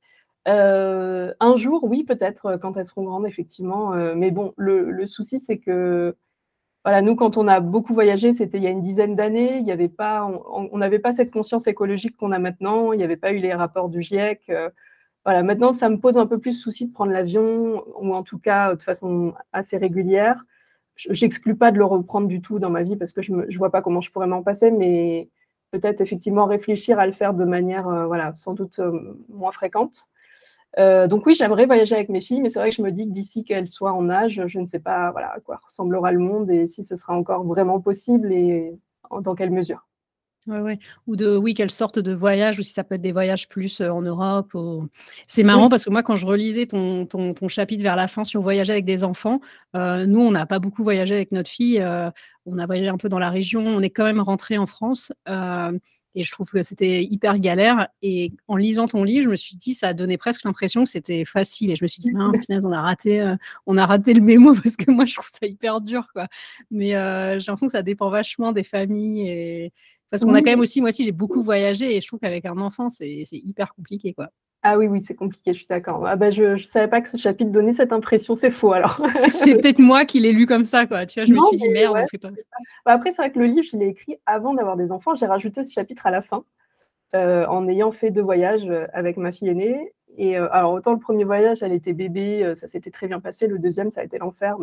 Euh, 0.46 1.34
un 1.40 1.56
jour, 1.56 1.84
oui, 1.84 2.04
peut-être, 2.04 2.46
euh, 2.46 2.58
quand 2.58 2.76
elles 2.76 2.84
seront 2.84 3.04
grandes, 3.04 3.26
effectivement. 3.26 3.94
Euh, 3.94 4.14
mais 4.14 4.30
bon, 4.30 4.54
le, 4.56 5.06
souci, 5.06 5.38
c'est 5.38 5.58
que, 5.58 6.16
voilà, 6.84 7.02
nous, 7.02 7.16
quand 7.16 7.36
on 7.36 7.48
a 7.48 7.60
beaucoup 7.60 7.94
voyagé, 7.94 8.32
c'était 8.32 8.58
il 8.58 8.64
y 8.64 8.66
a 8.68 8.70
une 8.70 8.82
dizaine 8.82 9.16
d'années, 9.16 9.58
il 9.58 9.64
n'y 9.64 9.72
avait 9.72 9.88
pas, 9.88 10.24
on 10.24 10.78
n'avait 10.78 11.00
pas 11.00 11.12
cette 11.12 11.32
conscience 11.32 11.66
écologique 11.66 12.16
qu'on 12.16 12.32
a 12.32 12.38
maintenant, 12.38 12.92
il 12.92 12.98
n'y 12.98 13.04
avait 13.04 13.16
pas 13.16 13.32
eu 13.32 13.38
les 13.38 13.54
rapports 13.54 13.88
du 13.88 14.02
GIEC. 14.02 14.50
voilà, 15.24 15.42
maintenant, 15.42 15.72
ça 15.72 15.88
me 15.88 15.98
pose 15.98 16.18
un 16.18 16.26
peu 16.26 16.38
plus 16.38 16.52
souci 16.54 16.86
de 16.88 16.92
prendre 16.92 17.12
l'avion, 17.12 17.84
ou 18.00 18.14
en 18.14 18.22
tout 18.22 18.38
cas 18.38 18.74
de 18.76 18.82
façon 18.82 19.34
assez 19.52 19.76
régulière. 19.78 20.44
J'exclus 20.96 21.56
pas 21.56 21.72
de 21.72 21.78
le 21.78 21.84
reprendre 21.84 22.28
du 22.28 22.40
tout 22.40 22.58
dans 22.58 22.70
ma 22.70 22.82
vie 22.82 22.96
parce 22.96 23.12
que 23.12 23.22
je 23.22 23.32
ne 23.32 23.58
vois 23.58 23.70
pas 23.70 23.82
comment 23.82 24.00
je 24.00 24.10
pourrais 24.12 24.28
m'en 24.28 24.42
passer, 24.42 24.70
mais 24.70 25.28
peut-être 25.72 26.00
effectivement 26.00 26.46
réfléchir 26.46 26.98
à 27.00 27.06
le 27.06 27.12
faire 27.12 27.34
de 27.34 27.44
manière, 27.44 27.84
voilà, 28.06 28.34
sans 28.36 28.54
doute 28.54 28.80
moins 29.28 29.52
fréquente. 29.52 30.06
Euh, 30.78 31.06
donc 31.06 31.24
oui, 31.26 31.34
j'aimerais 31.34 31.66
voyager 31.66 31.94
avec 31.94 32.08
mes 32.08 32.20
filles, 32.20 32.40
mais 32.40 32.48
c'est 32.48 32.58
vrai 32.58 32.70
que 32.70 32.76
je 32.76 32.82
me 32.82 32.92
dis 32.92 33.06
que 33.06 33.12
d'ici 33.12 33.44
qu'elles 33.44 33.68
soient 33.68 33.92
en 33.92 34.10
âge, 34.10 34.42
je 34.46 34.58
ne 34.58 34.66
sais 34.66 34.80
pas 34.80 35.10
voilà, 35.10 35.32
à 35.32 35.40
quoi 35.40 35.60
ressemblera 35.64 36.12
le 36.12 36.18
monde 36.18 36.50
et 36.50 36.66
si 36.66 36.82
ce 36.82 36.96
sera 36.96 37.16
encore 37.16 37.44
vraiment 37.44 37.80
possible 37.80 38.32
et 38.32 38.72
dans 39.22 39.34
quelle 39.34 39.50
mesure. 39.50 39.86
Ouais, 40.46 40.60
ouais. 40.60 40.78
Ou 41.08 41.16
de 41.16 41.36
oui, 41.36 41.54
qu'elles 41.54 41.72
sortent 41.72 41.98
de 41.98 42.12
voyage, 42.12 42.60
ou 42.60 42.62
si 42.62 42.72
ça 42.72 42.84
peut 42.84 42.94
être 42.94 43.02
des 43.02 43.10
voyages 43.10 43.48
plus 43.48 43.80
euh, 43.80 43.90
en 43.90 44.02
Europe. 44.02 44.56
C'est 45.26 45.42
marrant 45.42 45.68
parce 45.68 45.84
que 45.84 45.90
moi, 45.90 46.04
quand 46.04 46.14
je 46.14 46.24
relisais 46.24 46.66
ton, 46.66 47.04
ton, 47.04 47.48
chapitre 47.48 47.82
vers 47.82 47.96
la 47.96 48.06
fin 48.06 48.24
sur 48.24 48.42
voyager 48.42 48.72
avec 48.72 48.84
des 48.84 49.02
enfants, 49.02 49.40
euh, 49.74 50.06
nous, 50.06 50.20
on 50.20 50.30
n'a 50.30 50.46
pas 50.46 50.60
beaucoup 50.60 50.84
voyagé 50.84 51.14
avec 51.14 51.32
notre 51.32 51.50
fille. 51.50 51.84
on 52.44 52.58
a 52.58 52.66
voyagé 52.66 52.88
un 52.88 52.96
peu 52.96 53.08
dans 53.08 53.18
la 53.18 53.30
région. 53.30 53.66
On 53.66 53.80
est 53.80 53.90
quand 53.90 54.04
même 54.04 54.20
rentré 54.20 54.56
en 54.56 54.66
France. 54.66 55.12
Et 56.16 56.24
je 56.24 56.32
trouve 56.32 56.48
que 56.48 56.62
c'était 56.62 57.04
hyper 57.04 57.38
galère. 57.38 57.88
Et 58.00 58.32
en 58.48 58.56
lisant 58.56 58.88
ton 58.88 59.04
livre, 59.04 59.26
je 59.26 59.30
me 59.30 59.36
suis 59.36 59.56
dit, 59.56 59.74
ça 59.74 59.92
donné 59.92 60.16
presque 60.16 60.44
l'impression 60.44 60.82
que 60.84 60.90
c'était 60.90 61.26
facile. 61.26 61.70
Et 61.70 61.76
je 61.76 61.84
me 61.84 61.88
suis 61.88 62.00
dit, 62.00 62.10
mince, 62.10 62.38
on 62.64 62.72
a 62.72 62.80
raté, 62.80 63.20
euh, 63.20 63.36
on 63.66 63.76
a 63.76 63.84
raté 63.84 64.14
le 64.14 64.22
mémo 64.22 64.54
parce 64.62 64.76
que 64.76 64.90
moi, 64.90 65.04
je 65.04 65.14
trouve 65.14 65.28
ça 65.28 65.46
hyper 65.46 65.82
dur, 65.82 66.06
quoi. 66.14 66.26
Mais 66.70 66.96
euh, 66.96 67.38
j'ai 67.38 67.46
l'impression 67.46 67.66
que 67.66 67.72
ça 67.72 67.82
dépend 67.82 68.08
vachement 68.08 68.52
des 68.52 68.64
familles. 68.64 69.28
Et... 69.28 69.72
Parce 70.08 70.24
qu'on 70.24 70.34
a 70.34 70.40
quand 70.40 70.50
même 70.50 70.60
aussi, 70.60 70.80
moi 70.80 70.88
aussi, 70.88 71.04
j'ai 71.04 71.12
beaucoup 71.12 71.42
voyagé 71.42 71.94
et 71.94 72.00
je 72.00 72.06
trouve 72.06 72.20
qu'avec 72.20 72.46
un 72.46 72.56
enfant, 72.58 72.88
c'est 72.88 73.26
hyper 73.32 73.74
compliqué, 73.74 74.14
quoi. 74.14 74.30
Ah 74.68 74.76
oui, 74.76 74.88
oui, 74.88 75.00
c'est 75.00 75.14
compliqué, 75.14 75.52
je 75.52 75.58
suis 75.58 75.68
d'accord. 75.68 76.04
Ah 76.08 76.16
bah, 76.16 76.32
je 76.32 76.42
ne 76.42 76.56
savais 76.56 76.88
pas 76.88 77.00
que 77.00 77.08
ce 77.08 77.16
chapitre 77.16 77.52
donnait 77.52 77.72
cette 77.72 77.92
impression, 77.92 78.34
c'est 78.34 78.50
faux 78.50 78.72
alors. 78.72 79.00
c'est 79.28 79.54
peut-être 79.54 79.78
moi 79.78 80.04
qui 80.04 80.18
l'ai 80.18 80.32
lu 80.32 80.44
comme 80.44 80.64
ça, 80.64 80.86
quoi. 80.86 81.06
Tu 81.06 81.20
vois, 81.20 81.24
je 81.24 81.32
me 81.32 81.38
suis 81.38 81.56
dit, 81.56 81.68
merde, 81.68 81.96
on 81.96 82.06
fait 82.08 82.18
pas. 82.18 82.30
Bah, 82.84 82.90
après, 82.90 83.12
c'est 83.12 83.22
vrai 83.22 83.30
que 83.30 83.38
le 83.38 83.44
livre, 83.44 83.64
je 83.70 83.76
l'ai 83.76 83.86
écrit 83.86 84.16
avant 84.26 84.54
d'avoir 84.54 84.76
des 84.76 84.90
enfants. 84.90 85.14
J'ai 85.14 85.26
rajouté 85.26 85.62
ce 85.62 85.72
chapitre 85.72 86.04
à 86.08 86.10
la 86.10 86.20
fin, 86.20 86.42
euh, 87.14 87.46
en 87.46 87.68
ayant 87.68 87.92
fait 87.92 88.10
deux 88.10 88.22
voyages 88.22 88.68
euh, 88.68 88.88
avec 88.92 89.18
ma 89.18 89.30
fille 89.30 89.50
aînée. 89.50 89.92
Et 90.18 90.36
euh, 90.36 90.52
alors, 90.52 90.72
autant 90.72 90.94
le 90.94 90.98
premier 90.98 91.22
voyage, 91.22 91.62
elle 91.62 91.72
était 91.72 91.92
bébé, 91.92 92.52
ça 92.56 92.66
s'était 92.66 92.90
très 92.90 93.06
bien 93.06 93.20
passé. 93.20 93.46
Le 93.46 93.60
deuxième, 93.60 93.92
ça 93.92 94.00
a 94.00 94.04
été 94.04 94.18
l'enfer. 94.18 94.56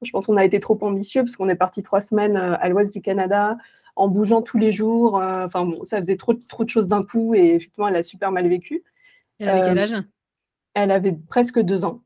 je 0.00 0.10
pense 0.12 0.26
qu'on 0.26 0.36
a 0.36 0.44
été 0.44 0.60
trop 0.60 0.78
ambitieux 0.82 1.24
parce 1.24 1.34
qu'on 1.34 1.48
est 1.48 1.56
parti 1.56 1.82
trois 1.82 2.00
semaines 2.00 2.36
à 2.36 2.68
l'ouest 2.68 2.94
du 2.94 3.02
Canada 3.02 3.56
en 3.96 4.06
bougeant 4.06 4.42
tous 4.42 4.58
les 4.58 4.70
jours. 4.70 5.14
Enfin, 5.16 5.64
bon, 5.64 5.84
ça 5.84 5.98
faisait 5.98 6.16
trop, 6.16 6.34
trop 6.34 6.62
de 6.62 6.70
choses 6.70 6.86
d'un 6.86 7.02
coup 7.02 7.34
et 7.34 7.56
effectivement, 7.56 7.88
elle 7.88 7.96
a 7.96 8.04
super 8.04 8.30
mal 8.30 8.46
vécu. 8.46 8.84
Elle 9.38 9.48
avait 9.48 9.62
quel 9.62 9.78
euh, 9.78 9.82
âge? 9.82 10.04
Elle 10.74 10.90
avait 10.90 11.12
presque 11.12 11.60
deux 11.60 11.84
ans. 11.84 12.02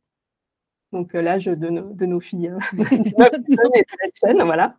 Donc 0.92 1.14
euh, 1.14 1.20
l'âge 1.20 1.44
de, 1.46 2.06
nos 2.06 2.20
filles, 2.20 2.48
euh, 2.48 2.58
voilà. 4.44 4.76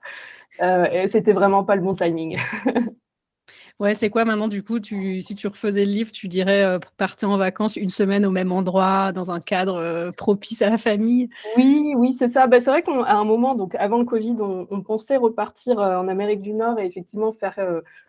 et 0.91 1.07
c'était 1.07 1.33
vraiment 1.33 1.63
pas 1.63 1.75
le 1.75 1.81
bon 1.81 1.95
timing. 1.95 2.37
Ouais, 3.79 3.95
c'est 3.95 4.09
quoi 4.09 4.25
maintenant 4.25 4.49
du 4.49 4.61
coup 4.61 4.81
tu, 4.81 5.21
Si 5.21 5.35
tu 5.35 5.47
refaisais 5.47 5.85
le 5.85 5.91
livre, 5.91 6.11
tu 6.11 6.27
dirais 6.27 6.63
euh, 6.65 6.79
en 7.23 7.37
vacances 7.37 7.77
une 7.77 7.89
semaine 7.89 8.25
au 8.25 8.31
même 8.31 8.51
endroit, 8.51 9.13
dans 9.13 9.31
un 9.31 9.39
cadre 9.39 10.11
propice 10.17 10.61
à 10.61 10.69
la 10.69 10.77
famille? 10.77 11.29
Oui, 11.55 11.93
oui, 11.95 12.11
c'est 12.11 12.27
ça. 12.27 12.47
Bah, 12.47 12.59
c'est 12.59 12.69
vrai 12.69 12.83
qu'à 12.83 12.91
un 12.91 13.23
moment, 13.23 13.55
donc 13.55 13.75
avant 13.75 13.97
le 13.97 14.03
Covid, 14.03 14.35
on, 14.39 14.81
pensait 14.81 15.15
repartir 15.15 15.77
en 15.79 16.09
Amérique 16.09 16.41
du 16.41 16.53
Nord 16.53 16.77
et 16.77 16.85
effectivement 16.85 17.31
faire 17.31 17.57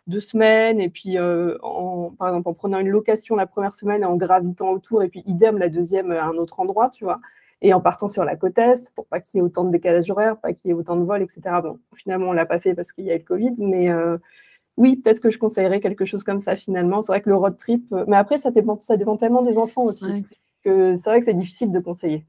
deux 0.09 0.21
semaines, 0.21 0.81
et 0.81 0.89
puis 0.89 1.19
en, 1.21 2.11
par 2.19 2.29
exemple 2.29 2.49
en 2.49 2.55
prenant 2.55 2.79
une 2.81 2.89
location 2.89 3.37
la 3.37 3.47
première 3.47 3.75
semaine 3.75 4.03
et 4.03 4.07
en 4.07 4.17
gravitant 4.17 4.71
autour, 4.71 5.05
et 5.05 5.09
puis 5.09 5.23
idem 5.27 5.57
la 5.59 5.69
deuxième 5.69 6.11
à 6.11 6.25
un 6.25 6.35
autre 6.35 6.59
endroit, 6.59 6.91
tu 6.91 7.05
vois? 7.05 7.21
Et 7.63 7.75
en 7.75 7.81
partant 7.81 8.09
sur 8.09 8.25
la 8.25 8.37
côte 8.37 8.59
Est 8.59 8.93
pour 8.95 9.07
pas 9.07 9.21
qu'il 9.21 9.39
y 9.39 9.41
ait 9.41 9.45
autant 9.45 9.65
de 9.65 9.71
décalage 9.71 10.11
horaire, 10.11 10.37
pas 10.39 10.53
qu'il 10.53 10.69
y 10.69 10.71
ait 10.73 10.75
autant 10.75 10.97
de 10.97 11.05
vols, 11.05 11.23
etc. 11.23 11.43
Bon, 11.63 11.79
finalement, 11.95 12.31
on 12.31 12.33
l'a 12.33 12.47
pas 12.47 12.59
fait 12.59 12.75
parce 12.75 12.93
qu'il 12.93 13.05
y 13.05 13.11
a 13.11 13.15
eu 13.15 13.19
le 13.19 13.25
Covid, 13.25 13.55
mais 13.59 13.89
oui, 14.81 14.97
peut-être 14.97 15.21
que 15.21 15.29
je 15.29 15.39
conseillerais 15.39 15.81
quelque 15.81 16.07
chose 16.07 16.25
comme 16.25 16.39
ça 16.39 16.57
finalement. 16.57 17.03
C'est 17.03 17.13
vrai 17.13 17.21
que 17.21 17.29
le 17.29 17.37
road 17.37 17.59
trip, 17.59 17.85
euh, 17.93 18.07
mais 18.09 18.17
après, 18.17 18.39
ça 18.39 18.51
dépend, 18.51 18.81
ça 18.81 18.97
dépend 18.97 19.19
tellement 19.19 19.43
des 19.43 19.59
enfants 19.59 19.85
aussi, 19.85 20.25
que 20.65 20.95
c'est 20.95 21.11
vrai 21.11 21.19
que 21.19 21.27
c'est 21.27 21.35
difficile 21.35 21.71
de 21.71 21.81
conseiller. 21.81 22.25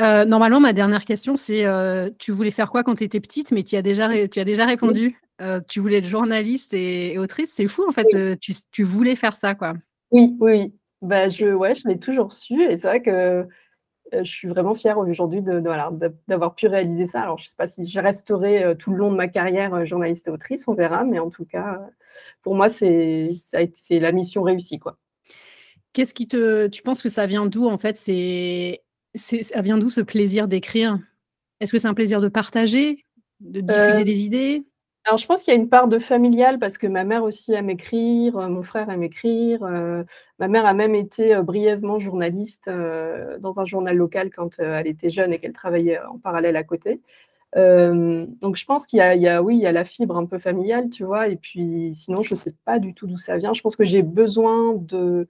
Euh, 0.00 0.26
normalement, 0.26 0.60
ma 0.60 0.74
dernière 0.74 1.06
question, 1.06 1.34
c'est 1.34 1.64
euh, 1.64 2.10
tu 2.18 2.30
voulais 2.30 2.50
faire 2.50 2.70
quoi 2.70 2.84
quand 2.84 2.94
tu 2.94 3.04
étais 3.04 3.20
petite, 3.20 3.52
mais 3.52 3.62
tu 3.62 3.74
as 3.74 3.80
déjà, 3.80 4.28
tu 4.28 4.38
as 4.38 4.44
déjà 4.44 4.66
répondu. 4.66 5.18
tu 5.66 5.80
voulais 5.80 5.96
être 5.96 6.04
journaliste 6.04 6.74
et, 6.74 7.16
autrice? 7.16 7.52
C'est 7.54 7.68
fou, 7.68 7.88
en 7.88 7.92
fait, 7.92 8.38
tu, 8.38 8.52
tu, 8.70 8.82
voulais 8.82 9.16
faire 9.16 9.38
ça, 9.38 9.54
quoi. 9.54 9.72
Oui, 10.10 10.36
oui, 10.40 10.74
Bah, 11.00 11.30
je, 11.30 11.46
ouais, 11.54 11.74
je 11.74 11.88
l'ai 11.88 11.98
toujours 11.98 12.34
su. 12.34 12.62
Et 12.64 12.76
c'est 12.76 12.86
vrai 12.86 13.00
que 13.00 13.48
je 14.12 14.30
suis 14.30 14.48
vraiment 14.48 14.74
fière 14.74 14.98
aujourd'hui 14.98 15.42
d'avoir 15.42 16.54
pu 16.54 16.66
réaliser 16.66 17.06
ça. 17.06 17.22
Alors, 17.22 17.38
je 17.38 17.44
ne 17.44 17.48
sais 17.48 17.56
pas 17.56 17.66
si 17.66 17.86
je 17.86 18.00
resterai 18.00 18.64
euh, 18.64 18.74
tout 18.74 18.90
le 18.90 18.96
long 18.96 19.10
de 19.10 19.16
ma 19.16 19.28
carrière 19.28 19.74
euh, 19.74 19.84
journaliste 19.84 20.28
et 20.28 20.30
autrice, 20.30 20.66
on 20.68 20.74
verra, 20.74 21.04
mais 21.04 21.18
en 21.18 21.30
tout 21.30 21.44
cas, 21.44 21.80
pour 22.42 22.54
moi, 22.54 22.68
c'est 22.68 23.36
la 23.90 24.12
mission 24.12 24.42
réussie. 24.42 24.78
Quoi. 24.78 24.96
Qu'est-ce 25.92 26.14
qui 26.14 26.28
te 26.28 26.68
tu 26.68 26.82
penses 26.82 27.02
que 27.02 27.08
ça 27.08 27.26
vient 27.26 27.46
d'où, 27.46 27.66
en 27.68 27.78
fait? 27.78 27.96
C'est 27.96 28.82
ça 29.14 29.62
vient 29.62 29.78
d'où 29.78 29.88
ce 29.88 30.00
plaisir 30.00 30.48
d'écrire? 30.48 30.98
Est-ce 31.60 31.72
que 31.72 31.78
c'est 31.78 31.88
un 31.88 31.94
plaisir 31.94 32.20
de 32.20 32.28
partager? 32.28 33.04
De 33.40 33.60
diffuser 33.60 34.04
des 34.04 34.20
idées? 34.20 34.64
Alors 35.08 35.18
je 35.18 35.26
pense 35.26 35.42
qu'il 35.44 35.54
y 35.54 35.56
a 35.56 35.60
une 35.60 35.68
part 35.68 35.88
de 35.88 35.98
familial 35.98 36.58
parce 36.58 36.78
que 36.78 36.86
ma 36.86 37.04
mère 37.04 37.24
aussi 37.24 37.52
aime 37.54 37.70
écrire, 37.70 38.38
heu, 38.38 38.48
mon 38.48 38.62
frère 38.62 38.90
aime 38.90 39.02
écrire, 39.02 39.64
heu, 39.64 40.04
ma 40.38 40.48
mère 40.48 40.66
a 40.66 40.74
même 40.74 40.94
été, 40.94 41.34
heu, 41.34 41.42
brièvement 41.42 41.98
journaliste, 41.98 42.68
dans 42.68 43.60
un 43.60 43.64
journal 43.64 43.96
local 43.96 44.30
quand, 44.30 44.58
elle 44.60 44.86
était 44.86 45.10
jeune 45.10 45.32
et 45.32 45.38
qu'elle 45.38 45.52
travaillait 45.54 46.00
en 46.04 46.18
parallèle 46.18 46.56
à 46.56 46.64
côté. 46.64 47.00
Donc 47.56 48.56
je 48.56 48.64
pense 48.66 48.86
qu'il 48.86 48.98
y 48.98 49.02
a 49.28 49.42
oui, 49.42 49.56
il 49.56 49.60
y 49.62 49.66
a 49.66 49.72
la 49.72 49.84
fibre 49.84 50.16
un 50.16 50.26
peu 50.26 50.38
familiale, 50.38 50.90
tu 50.90 51.04
vois? 51.04 51.28
Et 51.28 51.36
puis 51.36 51.92
sinon, 51.94 52.22
je 52.22 52.34
sais 52.34 52.52
pas 52.64 52.78
du 52.78 52.94
tout 52.94 53.06
d'où 53.06 53.18
ça 53.18 53.36
vient. 53.38 53.54
Je 53.54 53.62
pense 53.62 53.76
que 53.76 53.84
j'ai 53.84 54.02
besoin 54.02 54.74
de 54.76 55.28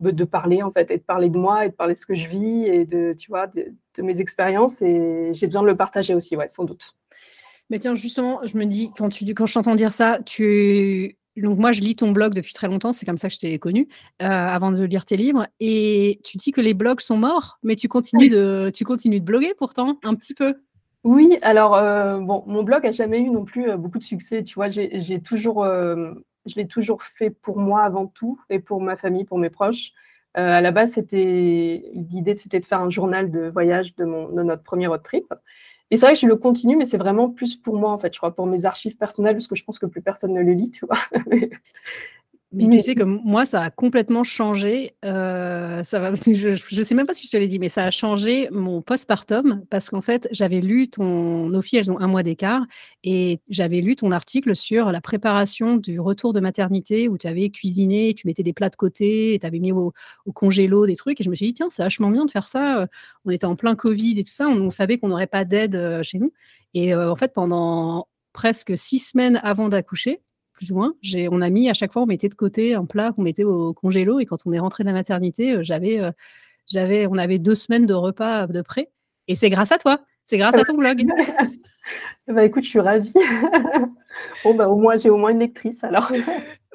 de 0.00 0.10
de 0.12 0.24
parler 0.24 0.62
en 0.62 0.72
fait 0.72 0.90
et 0.92 0.98
de 0.98 1.02
parler 1.04 1.30
de 1.30 1.38
moi 1.38 1.66
et 1.66 1.70
de 1.70 1.74
parler 1.74 1.94
de 1.94 1.98
ce 2.00 2.06
que 2.06 2.14
je 2.16 2.28
vis 2.28 2.66
et 2.66 2.86
de 2.86 3.14
tu 3.18 3.30
vois, 3.30 3.46
de 3.48 4.02
mes 4.02 4.20
expériences 4.20 4.82
et 4.82 5.32
j'ai 5.34 5.46
besoin 5.46 5.62
de 5.62 5.68
le 5.68 5.76
partager 5.76 6.14
aussi, 6.14 6.36
ouais, 6.36 6.48
sans 6.48 6.64
doute. 6.64 6.94
Mais 7.70 7.78
tiens, 7.80 7.94
justement, 7.94 8.40
je 8.44 8.56
me 8.58 8.64
dis 8.64 8.90
quand 8.96 9.08
tu 9.08 9.24
quand 9.34 9.46
je 9.46 9.54
t'entends 9.54 9.74
dire 9.74 9.92
ça, 9.92 10.20
tu 10.24 11.16
donc 11.36 11.58
moi 11.58 11.72
je 11.72 11.80
lis 11.82 11.96
ton 11.96 12.12
blog 12.12 12.32
depuis 12.32 12.54
très 12.54 12.66
longtemps, 12.68 12.92
c'est 12.92 13.04
comme 13.04 13.18
ça 13.18 13.28
que 13.28 13.34
je 13.34 13.38
t'ai 13.40 13.58
connue, 13.58 13.88
heu, 14.22 14.24
avant 14.24 14.70
de 14.70 14.82
lire 14.84 15.04
tes 15.04 15.16
livres 15.16 15.46
et 15.60 16.20
tu 16.24 16.38
dis 16.38 16.50
que 16.52 16.60
les 16.62 16.72
blogs 16.74 17.00
sont 17.00 17.16
morts, 17.18 17.58
mais 17.62 17.76
tu 17.76 17.88
continues 17.88 18.30
de 18.30 18.70
tu 18.72 18.84
continues 18.84 19.20
de 19.20 19.24
bloguer 19.24 19.52
pourtant, 19.58 19.98
un 20.04 20.14
petit 20.14 20.32
peu? 20.34 20.54
Oui, 21.04 21.38
alors, 21.42 21.76
heu, 21.76 22.20
bon, 22.20 22.42
mon 22.46 22.62
blog 22.62 22.86
a 22.86 22.90
jamais 22.90 23.20
eu 23.20 23.30
non 23.30 23.44
plus, 23.44 23.68
heu, 23.70 23.76
beaucoup 23.76 23.98
de 23.98 24.04
succès, 24.04 24.42
tu 24.42 24.54
vois? 24.54 24.68
J'ai 24.70 25.20
toujours, 25.20 25.64
je 25.64 26.54
l'ai 26.56 26.66
toujours 26.66 27.02
fait 27.02 27.30
pour 27.30 27.58
moi 27.58 27.82
avant 27.82 28.06
tout 28.06 28.40
et 28.48 28.58
pour 28.58 28.80
ma 28.80 28.96
famille, 28.96 29.24
pour 29.24 29.38
mes 29.38 29.50
proches. 29.50 29.90
À 30.34 30.60
la 30.60 30.70
base, 30.70 30.92
c'était 30.92 31.82
l'idée, 31.94 32.36
c'était 32.38 32.60
de 32.60 32.66
faire 32.66 32.80
un 32.80 32.90
journal 32.90 33.30
de 33.30 33.48
voyage 33.48 33.94
de 33.96 34.04
mon 34.04 34.28
de 34.30 34.42
notre 34.42 34.62
premier 34.62 34.86
road 34.86 35.02
trip 35.02 35.24
et 35.90 35.96
c'est 35.96 36.06
vrai 36.06 36.14
que 36.14 36.20
je 36.20 36.26
le 36.26 36.36
continue, 36.36 36.76
mais 36.76 36.86
c'est 36.86 36.96
vraiment 36.98 37.30
plus 37.30 37.56
pour 37.56 37.76
moi, 37.76 37.92
en 37.92 37.98
fait, 37.98 38.12
je 38.12 38.18
crois, 38.18 38.34
pour 38.34 38.46
mes 38.46 38.64
archives 38.64 38.96
personnelles, 38.96 39.34
parce 39.36 39.46
que 39.48 39.56
je 39.56 39.64
pense 39.64 39.78
que 39.78 39.86
plus 39.86 40.02
personne 40.02 40.32
ne 40.34 40.42
le 40.42 40.52
lit, 40.52 40.70
tu 40.70 40.86
vois? 40.86 40.98
Mais 42.52 42.68
tu 42.68 42.80
sais 42.80 42.94
que 42.94 43.02
moi, 43.02 43.44
ça 43.44 43.60
a 43.60 43.70
complètement 43.70 44.22
changé, 44.22 44.94
heu, 45.04 45.82
ça 45.84 45.98
va 45.98 46.14
je 46.32 46.54
je 46.54 46.82
sais 46.82 46.94
même 46.94 47.06
pas 47.06 47.12
si 47.12 47.26
je 47.26 47.30
te 47.32 47.36
l'ai 47.36 47.48
dit, 47.48 47.58
mais 47.58 47.68
ça 47.68 47.82
a 47.84 47.90
changé 47.90 48.48
mon 48.52 48.82
postpartum 48.82 49.64
parce 49.68 49.90
qu'en 49.90 50.00
fait, 50.00 50.28
j'avais 50.30 50.60
lu 50.60 50.88
ton 50.88 51.48
nos 51.48 51.60
filles, 51.60 51.80
elles 51.80 51.90
ont 51.92 51.98
un 52.00 52.06
mois 52.06 52.22
d'écart 52.22 52.62
et 53.02 53.40
j'avais 53.48 53.80
lu 53.80 53.96
ton 53.96 54.12
article 54.12 54.54
sur 54.54 54.92
la 54.92 55.00
préparation 55.00 55.76
du 55.76 55.98
retour 55.98 56.32
de 56.32 56.38
maternité 56.40 57.08
où 57.08 57.18
tu 57.18 57.26
avais 57.26 57.50
cuisiné, 57.50 58.14
tu 58.14 58.26
mettais 58.28 58.44
des 58.44 58.52
plats 58.52 58.70
de 58.70 58.76
côté 58.76 59.38
tu 59.40 59.46
avais 59.46 59.58
mis 59.58 59.72
au 59.72 59.92
au 60.24 60.32
congélo 60.32 60.86
des 60.86 60.96
trucs 60.96 61.20
et 61.20 61.24
je 61.24 61.30
me 61.30 61.34
suis 61.34 61.46
dit: 61.46 61.54
«Tiens, 61.54 61.68
c'est 61.70 61.82
vachement 61.82 62.10
bien 62.10 62.24
de 62.24 62.30
faire 62.30 62.46
ça», 62.46 62.82
heu, 62.84 62.86
on 63.24 63.30
était 63.30 63.44
en 63.46 63.56
plein 63.56 63.74
covid 63.74 64.18
et 64.20 64.24
tout 64.24 64.32
ça, 64.32 64.48
on 64.48 64.56
on 64.66 64.70
savait 64.70 64.98
qu'on 64.98 65.08
n'aurait 65.08 65.26
pas 65.26 65.44
d'aide, 65.44 65.74
heu, 65.74 66.02
chez 66.04 66.18
nous. 66.18 66.32
Et 66.74 66.94
en 66.94 67.16
fait, 67.16 67.32
pendant 67.34 68.06
presque 68.32 68.76
6 68.78 68.98
semaines 69.00 69.40
avant 69.42 69.68
d'accoucher, 69.68 70.20
plus 70.56 70.72
ou 70.72 70.74
moins. 70.74 70.94
J'ai 71.02 71.28
on 71.30 71.40
a 71.40 71.50
mis 71.50 71.70
à 71.70 71.74
chaque 71.74 71.92
fois, 71.92 72.02
on 72.02 72.06
mettait 72.06 72.28
de 72.28 72.34
côté 72.34 72.74
un 72.74 72.84
plat 72.84 73.12
qu'on 73.12 73.22
mettait 73.22 73.44
au 73.44 73.72
congélo 73.72 74.18
et 74.18 74.26
quand 74.26 74.38
on 74.46 74.52
est 74.52 74.58
rentré 74.58 74.82
de 74.82 74.88
la 74.88 74.94
maternité, 74.94 75.52
heu, 75.54 75.62
j'avais, 75.62 76.00
heu, 76.00 76.10
j'avais 76.66 77.06
on 77.06 77.16
avait 77.16 77.38
2 77.38 77.54
semaines 77.54 77.86
de 77.86 77.94
repas 77.94 78.46
de 78.48 78.62
prêt 78.62 78.90
et 79.28 79.36
c'est 79.36 79.50
grâce 79.50 79.70
à 79.70 79.78
toi, 79.78 80.00
c'est 80.24 80.38
grâce 80.38 80.56
à 80.56 80.64
ton 80.64 80.76
blog. 80.76 81.04
Bah, 82.26 82.44
écoute, 82.44 82.64
je 82.64 82.70
suis 82.70 82.80
ravie. 82.80 83.12
Bon, 84.42 84.54
bah, 84.54 84.68
au 84.68 84.76
moins 84.76 84.96
j'ai 84.96 85.08
au 85.08 85.16
moins 85.16 85.30
une 85.30 85.38
lectrice 85.38 85.84
alors. 85.84 86.10
Ouais, 86.10 86.24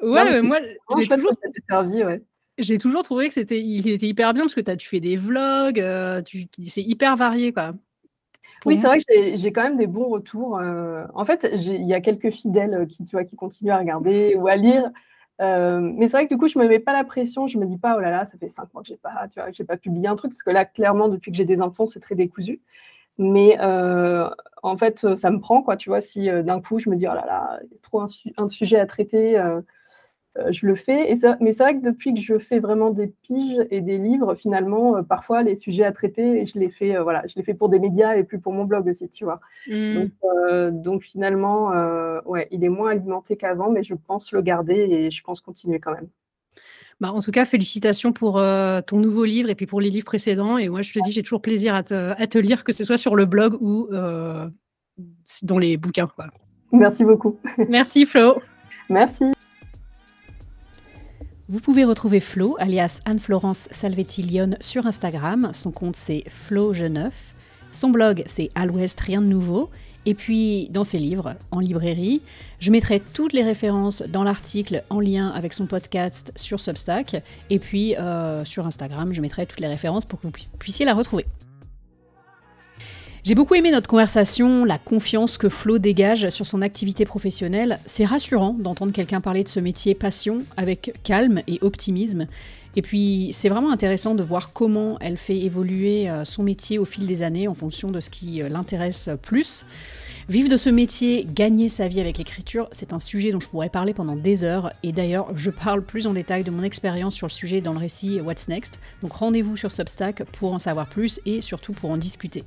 mais 0.00 0.40
moi, 0.40 0.58
j'ai 0.98 1.08
toujours 1.08 1.30
que 1.32 1.36
ça 1.42 1.48
t'ait 1.52 1.62
servi, 1.68 2.02
ouais. 2.02 2.22
j'ai 2.56 2.78
toujours 2.78 3.02
trouvé 3.02 3.28
que 3.28 3.34
c'était 3.34 3.60
il 3.60 3.86
était 3.88 4.06
hyper 4.06 4.32
bien 4.32 4.44
parce 4.44 4.54
que 4.54 4.62
tu 4.62 4.70
as 4.70 4.76
tu 4.76 4.88
fais 4.88 5.00
des 5.00 5.18
vlogs, 5.18 5.84
tu 6.24 6.46
c'est 6.66 6.80
hyper 6.80 7.16
varié, 7.16 7.52
quoi. 7.52 7.74
Oui, 8.64 8.76
c'est 8.76 8.86
vrai 8.86 8.98
que 8.98 9.36
j'ai 9.36 9.52
quand 9.52 9.62
même 9.64 9.76
des 9.76 9.88
bons 9.88 10.08
retours, 10.08 10.58
heu, 10.60 11.04
en 11.14 11.24
fait, 11.24 11.48
il 11.52 11.82
y 11.88 11.94
a 11.94 12.00
quelques 12.00 12.30
fidèles, 12.30 12.74
heu, 12.74 12.86
qui, 12.86 13.04
tu 13.04 13.16
vois, 13.16 13.24
qui 13.24 13.34
continuent 13.34 13.72
à 13.72 13.78
regarder 13.78 14.36
ou 14.36 14.46
à 14.46 14.54
lire, 14.54 14.88
hem, 15.40 15.94
mais 15.98 16.06
c'est 16.06 16.16
vrai 16.16 16.28
que 16.28 16.34
du 16.34 16.38
coup, 16.38 16.46
je 16.46 16.58
me 16.60 16.68
mets 16.68 16.78
pas 16.78 16.92
la 16.92 17.02
pression, 17.02 17.48
je 17.48 17.58
me 17.58 17.66
dis 17.66 17.76
pas: 17.78 17.96
«Oh 17.96 18.00
là 18.00 18.10
là, 18.10 18.24
ça 18.24 18.38
fait 18.38 18.48
5 18.48 18.72
mois 18.72 18.82
que 18.82 18.88
j'ai 18.88 18.96
pas 18.96 19.26
tu 19.32 19.40
vois, 19.40 19.50
j'ai 19.50 19.64
pas 19.64 19.76
publié 19.76 20.06
un 20.06 20.14
truc», 20.14 20.30
parce 20.32 20.44
que 20.44 20.50
là, 20.50 20.64
clairement, 20.64 21.08
depuis 21.08 21.32
que 21.32 21.36
j'ai 21.36 21.44
des 21.44 21.60
enfants, 21.60 21.86
c'est 21.86 21.98
très 22.00 22.14
décousu, 22.14 22.60
mais 23.18 23.58
en 24.64 24.76
fait, 24.76 25.14
ça 25.16 25.30
me 25.30 25.40
prend, 25.40 25.62
quoi, 25.62 25.76
tu 25.76 25.90
vois? 25.90 26.00
Si, 26.02 26.28
d'un 26.44 26.60
coup, 26.60 26.78
je 26.80 26.90
me 26.90 26.96
dis: 26.96 27.06
«Oh 27.08 27.14
là 27.14 27.24
là, 27.26 27.60
a 27.60 27.60
trop 27.82 28.00
un 28.02 28.08
su 28.08 28.32
un 28.36 28.48
sujet 28.50 28.78
à 28.80 28.86
traiter», 28.86 29.40
je 30.50 30.66
le 30.66 30.74
fais 30.74 31.10
et 31.10 31.16
c'est 31.16 31.38
mais 31.40 31.52
c'est 31.52 31.62
vrai 31.62 31.76
que 31.76 31.84
depuis 31.84 32.14
que 32.14 32.20
je 32.20 32.38
fais 32.38 32.58
vraiment 32.58 32.90
des 32.90 33.08
piges 33.08 33.60
et 33.70 33.80
des 33.80 33.98
livres, 33.98 34.34
finalement, 34.34 34.96
heu, 34.96 35.02
parfois 35.02 35.42
les 35.42 35.56
sujets 35.56 35.84
à 35.84 35.92
traiter 35.92 36.40
et 36.40 36.46
je 36.46 36.58
les 36.58 36.70
fais, 36.70 36.96
heu, 36.96 37.02
voilà, 37.02 37.22
je 37.26 37.34
les 37.36 37.42
fais 37.42 37.54
pour 37.54 37.68
des 37.68 37.78
médias 37.78 38.16
et 38.16 38.24
plus 38.24 38.38
pour 38.38 38.52
mon 38.52 38.64
blog 38.64 38.88
aussi, 38.88 39.08
tu 39.08 39.24
vois? 39.24 39.40
Donc 39.68 40.10
Mmh. 40.22 40.70
donc 40.82 41.02
finalement, 41.02 41.70
ouais, 42.26 42.48
il 42.50 42.64
est 42.64 42.68
moins 42.68 42.90
alimenté 42.90 43.36
qu'avant, 43.36 43.70
mais 43.70 43.82
je 43.82 43.94
pense 43.94 44.32
le 44.32 44.42
garder 44.42 44.74
et 44.74 45.10
je 45.10 45.22
pense 45.22 45.40
continuer 45.40 45.78
quand 45.80 45.92
même. 45.92 46.08
Bah, 47.00 47.12
en 47.12 47.20
tout 47.20 47.30
cas, 47.30 47.44
félicitations 47.44 48.12
pour, 48.12 48.42
ton 48.86 48.98
nouveau 48.98 49.24
livre 49.24 49.50
et 49.50 49.54
puis 49.54 49.66
pour 49.66 49.80
les 49.80 49.90
livres 49.90 50.06
précédents 50.06 50.56
et 50.58 50.68
moi, 50.68 50.82
je 50.82 50.92
te 50.92 50.98
dis, 51.00 51.12
j'ai 51.12 51.22
toujours 51.22 51.42
plaisir 51.42 51.74
à 51.74 51.82
te 51.82 51.94
à 51.94 52.26
te 52.26 52.38
lire, 52.38 52.64
que 52.64 52.72
ce 52.72 52.84
soit 52.84 52.98
sur 52.98 53.16
le 53.16 53.26
blog 53.26 53.56
ou 53.60 53.88
dans 55.42 55.58
les 55.58 55.76
bouquins, 55.76 56.06
quoi. 56.06 56.26
Merci 56.72 57.04
beaucoup. 57.04 57.38
Merci 57.68 58.06
Flo. 58.06 58.40
Merci. 58.88 59.24
Vous 61.52 61.60
pouvez 61.60 61.84
retrouver 61.84 62.20
Flo, 62.20 62.56
alias 62.60 63.00
Anne-Florence 63.04 63.68
Salvetti-Lyonne 63.72 64.56
sur 64.60 64.86
Instagram. 64.86 65.50
Son 65.52 65.70
compte, 65.70 65.96
c'est 65.96 66.24
Flo 66.26 66.72
Geneuf. 66.72 67.34
Son 67.70 67.90
blog, 67.90 68.22
c'est 68.24 68.48
À 68.54 68.64
l'Ouest, 68.64 68.98
rien 68.98 69.20
de 69.20 69.26
nouveau. 69.26 69.68
Et 70.06 70.14
puis, 70.14 70.70
dans 70.70 70.82
ses 70.82 70.98
livres, 70.98 71.34
en 71.50 71.60
librairie, 71.60 72.22
je 72.58 72.70
mettrai 72.70 73.00
toutes 73.00 73.34
les 73.34 73.42
références 73.42 74.02
dans 74.08 74.24
l'article 74.24 74.82
en 74.88 74.98
lien 74.98 75.28
avec 75.28 75.52
son 75.52 75.66
podcast 75.66 76.32
sur 76.36 76.58
Substack. 76.58 77.22
Et 77.50 77.58
puis, 77.58 77.96
euh, 77.98 78.46
sur 78.46 78.66
Instagram, 78.66 79.12
je 79.12 79.20
mettrai 79.20 79.44
toutes 79.44 79.60
les 79.60 79.68
références 79.68 80.06
pour 80.06 80.22
que 80.22 80.28
vous 80.28 80.32
puissiez 80.58 80.86
la 80.86 80.94
retrouver. 80.94 81.26
J'ai 83.24 83.36
beaucoup 83.36 83.54
aimé 83.54 83.70
notre 83.70 83.86
conversation, 83.86 84.64
la 84.64 84.78
confiance 84.78 85.38
que 85.38 85.48
Flo 85.48 85.78
dégage 85.78 86.28
sur 86.30 86.44
son 86.44 86.60
activité 86.60 87.04
professionnelle. 87.04 87.78
C'est 87.86 88.04
rassurant 88.04 88.52
d'entendre 88.58 88.90
quelqu'un 88.90 89.20
parler 89.20 89.44
de 89.44 89.48
ce 89.48 89.60
métier 89.60 89.94
passion 89.94 90.40
avec 90.56 90.92
calme 91.04 91.40
et 91.46 91.60
optimisme. 91.60 92.26
Et 92.74 92.82
puis, 92.82 93.30
c'est 93.32 93.48
vraiment 93.48 93.70
intéressant 93.70 94.16
de 94.16 94.24
voir 94.24 94.52
comment 94.52 94.98
elle 95.00 95.16
fait 95.16 95.38
évoluer 95.38 96.10
euh, 96.10 96.24
son 96.24 96.42
métier 96.42 96.80
au 96.80 96.84
fil 96.84 97.06
des 97.06 97.22
années 97.22 97.46
en 97.46 97.54
fonction 97.54 97.92
de 97.92 98.00
ce 98.00 98.10
qui 98.10 98.42
euh, 98.42 98.48
l'intéresse 98.48 99.08
plus. 99.20 99.66
Vivre 100.28 100.48
de 100.48 100.56
ce 100.56 100.70
métier, 100.70 101.24
gagner 101.32 101.68
sa 101.68 101.86
vie 101.86 102.00
avec 102.00 102.18
l'écriture, 102.18 102.68
c'est 102.72 102.92
un 102.92 102.98
sujet 102.98 103.30
dont 103.30 103.40
je 103.40 103.48
pourrais 103.48 103.68
parler 103.68 103.94
pendant 103.94 104.16
des 104.16 104.42
heures. 104.42 104.72
Et 104.82 104.90
d'ailleurs, 104.90 105.28
je 105.36 105.50
parle 105.50 105.84
plus 105.84 106.08
en 106.08 106.12
détail 106.12 106.42
de 106.42 106.50
mon 106.50 106.64
expérience 106.64 107.14
sur 107.14 107.28
le 107.28 107.32
sujet 107.32 107.60
dans 107.60 107.72
le 107.72 107.78
récit 107.78 108.20
What's 108.20 108.48
Next. 108.48 108.80
Donc 109.02 109.12
rendez-vous 109.12 109.56
sur 109.56 109.70
Substack 109.70 110.24
pour 110.24 110.52
en 110.52 110.58
savoir 110.58 110.88
plus 110.88 111.20
et 111.24 111.40
surtout 111.40 111.72
pour 111.72 111.90
en 111.90 111.96
discuter 111.96 112.42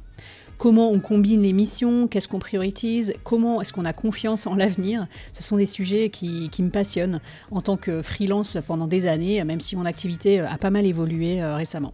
comment 0.58 0.92
on 0.92 1.00
combine 1.00 1.42
les 1.42 1.54
missions, 1.54 2.08
qu'est-ce 2.08 2.28
qu'on 2.28 2.40
priorise, 2.40 3.14
comment 3.24 3.62
est-ce 3.62 3.74
qu'on 3.74 3.86
a 3.86 3.94
confiance 3.94 4.48
en 4.48 4.56
l'avenir? 4.56 5.08
Ce 5.34 5.44
sont 5.44 5.58
des 5.58 5.66
sujets 5.66 6.10
qui, 6.10 6.50
qui, 6.50 6.64
me 6.64 6.70
passionnent 6.70 7.20
en 7.52 7.62
tant 7.62 7.78
que 7.78 8.02
freelance 8.02 8.58
pendant 8.68 8.88
des 8.88 9.08
années, 9.08 9.44
même 9.44 9.60
si 9.60 9.76
mon 9.76 9.86
activité 9.86 10.40
a 10.40 10.58
pas 10.58 10.70
mal 10.70 10.86
évolué 10.86 11.42
euh, 11.42 11.56
récemment. 11.56 11.92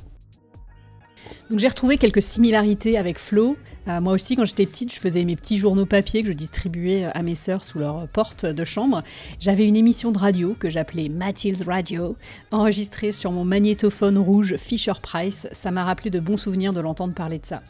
Donc 1.50 1.60
j'ai 1.60 1.68
retrouvé 1.68 1.98
quelques 1.98 2.22
similarités 2.22 2.98
avec 2.98 3.20
Flo. 3.20 3.58
Euh, 3.88 4.00
moi 4.00 4.14
aussi, 4.14 4.36
quand 4.36 4.46
j'étais 4.46 4.66
petite, 4.66 4.94
je 4.94 5.00
faisais 5.00 5.26
mes 5.26 5.36
petits 5.36 5.58
journaux 5.58 5.86
papier 5.86 6.22
que 6.22 6.28
je 6.30 6.34
distribuais 6.34 7.06
à 7.14 7.22
mes 7.24 7.36
sœurs 7.36 7.64
sous 7.64 7.80
leur 7.80 8.08
porte 8.08 8.46
de 8.46 8.64
chambre. 8.66 9.04
J'avais 9.40 9.68
une 9.68 9.76
émission 9.76 10.12
de 10.12 10.18
radio 10.18 10.56
que 10.58 10.70
j'appelais 10.70 11.10
Mathilde 11.10 11.64
Radio, 11.64 12.16
enregistrée 12.52 13.12
sur 13.12 13.32
mon 13.32 13.44
magnétophone 13.44 14.18
rouge 14.18 14.56
Fisher 14.58 14.94
Price. 15.02 15.48
Ça 15.52 15.72
m'a 15.72 15.84
rappelé 15.84 16.10
de 16.10 16.20
bons 16.20 16.38
souvenirs 16.38 16.74
de 16.74 16.80
l'entendre 16.80 17.14
parler 17.14 17.40
de 17.40 17.46
ça. 17.46 17.62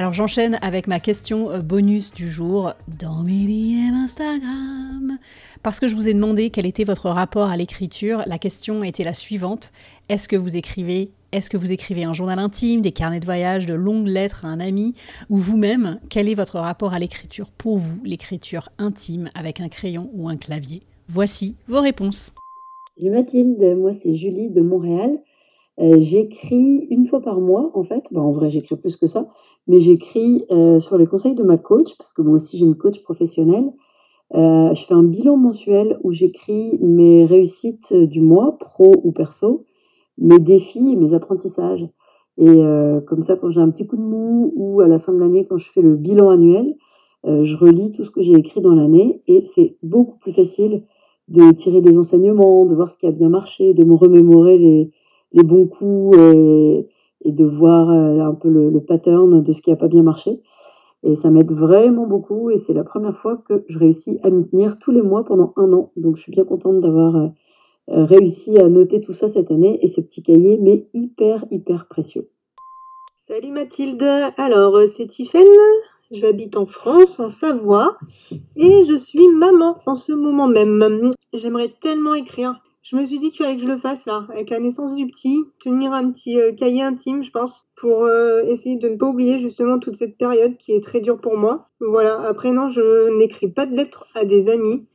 Alors 0.00 0.14
j'enchaîne 0.14 0.58
avec 0.62 0.86
ma 0.86 0.98
question 0.98 1.58
bonus 1.62 2.14
du 2.14 2.30
jour 2.30 2.72
dans 2.98 3.22
mes 3.22 3.44
DM 3.44 3.92
Instagram. 3.92 5.18
Parce 5.62 5.78
que 5.78 5.88
je 5.88 5.94
vous 5.94 6.08
ai 6.08 6.14
demandé 6.14 6.48
quel 6.48 6.64
était 6.64 6.84
votre 6.84 7.10
rapport 7.10 7.50
à 7.50 7.56
l'écriture, 7.58 8.22
la 8.24 8.38
question 8.38 8.82
était 8.82 9.04
la 9.04 9.12
suivante. 9.12 9.72
Est-ce 10.08 10.26
que 10.26 10.36
vous 10.36 10.56
écrivez 10.56 11.10
Est-ce 11.32 11.50
que 11.50 11.58
vous 11.58 11.70
écrivez 11.70 12.04
un 12.04 12.14
journal 12.14 12.38
intime, 12.38 12.80
des 12.80 12.92
carnets 12.92 13.20
de 13.20 13.26
voyage, 13.26 13.66
de 13.66 13.74
longues 13.74 14.08
lettres 14.08 14.46
à 14.46 14.48
un 14.48 14.58
ami 14.58 14.94
Ou 15.28 15.36
vous-même, 15.36 16.00
quel 16.08 16.30
est 16.30 16.34
votre 16.34 16.58
rapport 16.58 16.94
à 16.94 16.98
l'écriture 16.98 17.50
pour 17.50 17.76
vous, 17.76 18.00
l'écriture 18.02 18.70
intime 18.78 19.28
avec 19.34 19.60
un 19.60 19.68
crayon 19.68 20.08
ou 20.14 20.30
un 20.30 20.38
clavier? 20.38 20.80
Voici 21.08 21.56
vos 21.68 21.82
réponses. 21.82 22.32
Salut 22.96 23.10
Mathilde, 23.10 23.76
moi 23.76 23.92
c'est 23.92 24.14
Julie 24.14 24.48
de 24.48 24.62
Montréal. 24.62 25.18
Euh, 25.80 25.96
j'écris 25.98 26.86
une 26.90 27.06
fois 27.06 27.20
par 27.20 27.40
mois 27.40 27.70
en 27.74 27.82
fait, 27.82 28.04
bah, 28.10 28.20
en 28.20 28.32
vrai 28.32 28.50
j'écris 28.50 28.76
plus 28.76 28.96
que 28.96 29.06
ça, 29.06 29.28
mais 29.66 29.80
j'écris 29.80 30.44
euh, 30.50 30.78
sur 30.78 30.98
les 30.98 31.06
conseils 31.06 31.34
de 31.34 31.42
ma 31.42 31.56
coach, 31.56 31.96
parce 31.96 32.12
que 32.12 32.20
moi 32.22 32.34
aussi 32.34 32.58
j'ai 32.58 32.66
une 32.66 32.76
coach 32.76 33.02
professionnelle. 33.02 33.72
Euh, 34.34 34.74
je 34.74 34.84
fais 34.84 34.94
un 34.94 35.02
bilan 35.02 35.36
mensuel 35.36 35.98
où 36.04 36.12
j'écris 36.12 36.78
mes 36.80 37.24
réussites 37.24 37.94
du 37.94 38.20
mois, 38.20 38.58
pro 38.58 38.92
ou 39.02 39.10
perso, 39.10 39.64
mes 40.18 40.38
défis 40.38 40.92
et 40.92 40.96
mes 40.96 41.14
apprentissages. 41.14 41.88
Et 42.38 42.62
comme 43.06 43.20
ça, 43.20 43.36
quand 43.36 43.50
j'ai 43.50 43.60
un 43.60 43.68
petit 43.68 43.86
coup 43.86 43.96
de 43.96 44.02
mou 44.02 44.50
ou 44.56 44.80
à 44.80 44.88
la 44.88 44.98
fin 44.98 45.12
de 45.12 45.18
l'année, 45.18 45.46
quand 45.46 45.58
je 45.58 45.70
fais 45.70 45.82
le 45.82 45.94
bilan 45.94 46.30
annuel, 46.30 46.74
je 47.24 47.54
relis 47.54 47.92
tout 47.92 48.02
ce 48.02 48.10
que 48.10 48.22
j'ai 48.22 48.32
écrit 48.32 48.62
dans 48.62 48.74
l'année 48.74 49.20
et 49.26 49.44
c'est 49.44 49.76
beaucoup 49.82 50.16
plus 50.16 50.32
facile 50.32 50.84
de 51.28 51.50
tirer 51.50 51.82
des 51.82 51.98
enseignements, 51.98 52.64
de 52.64 52.74
voir 52.74 52.90
ce 52.90 52.96
qui 52.96 53.06
a 53.06 53.10
bien 53.10 53.28
marché, 53.28 53.74
de 53.74 53.84
me 53.84 53.94
remémorer 53.94 54.56
les, 54.56 54.90
les 55.32 55.42
bons 55.42 55.66
coups 55.66 56.16
et, 56.18 56.86
de 57.24 57.44
voir 57.44 57.90
euh, 57.90 58.20
un 58.20 58.34
peu 58.34 58.48
le, 58.48 58.70
le, 58.70 58.80
pattern 58.80 59.42
de 59.42 59.52
ce 59.52 59.62
qui 59.62 59.70
n'a 59.70 59.76
pas 59.76 59.88
bien 59.88 60.02
marché. 60.02 60.40
Et 61.02 61.14
ça 61.14 61.30
m'aide 61.30 61.52
vraiment 61.52 62.06
beaucoup 62.06 62.50
et 62.50 62.58
c'est 62.58 62.74
la 62.74 62.84
première 62.84 63.16
fois 63.16 63.36
que 63.36 63.64
je 63.68 63.78
réussis 63.78 64.18
à 64.22 64.30
m'y 64.30 64.46
tenir 64.48 64.78
tous 64.78 64.90
les 64.90 65.02
mois 65.02 65.24
pendant 65.24 65.52
un 65.56 65.72
an. 65.72 65.92
Donc 65.96 66.16
je 66.16 66.22
suis 66.22 66.32
bien 66.32 66.44
contente 66.44 66.80
d'avoir 66.80 67.16
euh, 67.16 67.28
réussi 67.88 68.58
à 68.58 68.68
noter 68.68 69.00
tout 69.00 69.12
ça 69.12 69.28
cette 69.28 69.50
année 69.50 69.78
et 69.82 69.86
ce 69.86 70.00
petit 70.00 70.22
cahier 70.22 70.58
m'est 70.58 70.88
hyper, 70.92 71.44
hyper 71.50 71.88
précieux. 71.88 72.28
Salut 73.16 73.52
Mathilde, 73.52 74.02
alors 74.36 74.76
c'est 74.96 75.06
Tiffaine, 75.06 75.44
j'habite 76.10 76.56
en 76.56 76.66
France, 76.66 77.20
en 77.20 77.28
Savoie, 77.28 77.96
et 78.56 78.84
je 78.84 78.96
suis 78.96 79.28
maman 79.28 79.78
en 79.86 79.94
ce 79.94 80.12
moment 80.12 80.48
même. 80.48 81.12
J'aimerais 81.32 81.72
tellement 81.80 82.14
écrire 82.14 82.60
je 82.82 82.96
me 82.96 83.04
suis 83.04 83.18
dit 83.18 83.30
qu'il 83.30 83.44
fallait 83.44 83.56
que 83.56 83.62
je 83.62 83.68
le 83.68 83.76
fasse 83.76 84.06
là, 84.06 84.26
avec 84.30 84.48
la 84.50 84.58
naissance 84.58 84.94
du 84.94 85.06
petit, 85.06 85.44
tenir 85.60 85.92
un 85.92 86.10
petit 86.10 86.40
euh, 86.40 86.52
cahier 86.52 86.82
intime, 86.82 87.22
je 87.22 87.30
pense, 87.30 87.68
pour 87.76 88.04
euh, 88.04 88.42
essayer 88.44 88.76
de 88.76 88.88
ne 88.88 88.96
pas 88.96 89.06
oublier 89.06 89.38
justement 89.38 89.78
toute 89.78 89.96
cette 89.96 90.16
période 90.16 90.56
qui 90.56 90.72
est 90.72 90.82
très 90.82 91.00
dure 91.00 91.20
pour 91.20 91.36
moi. 91.36 91.68
Voilà, 91.80 92.20
après 92.22 92.52
non, 92.52 92.68
je 92.70 93.16
n'écris 93.18 93.48
pas 93.48 93.66
de 93.66 93.76
lettres 93.76 94.06
à 94.14 94.24
des 94.24 94.48
amis. 94.48 94.86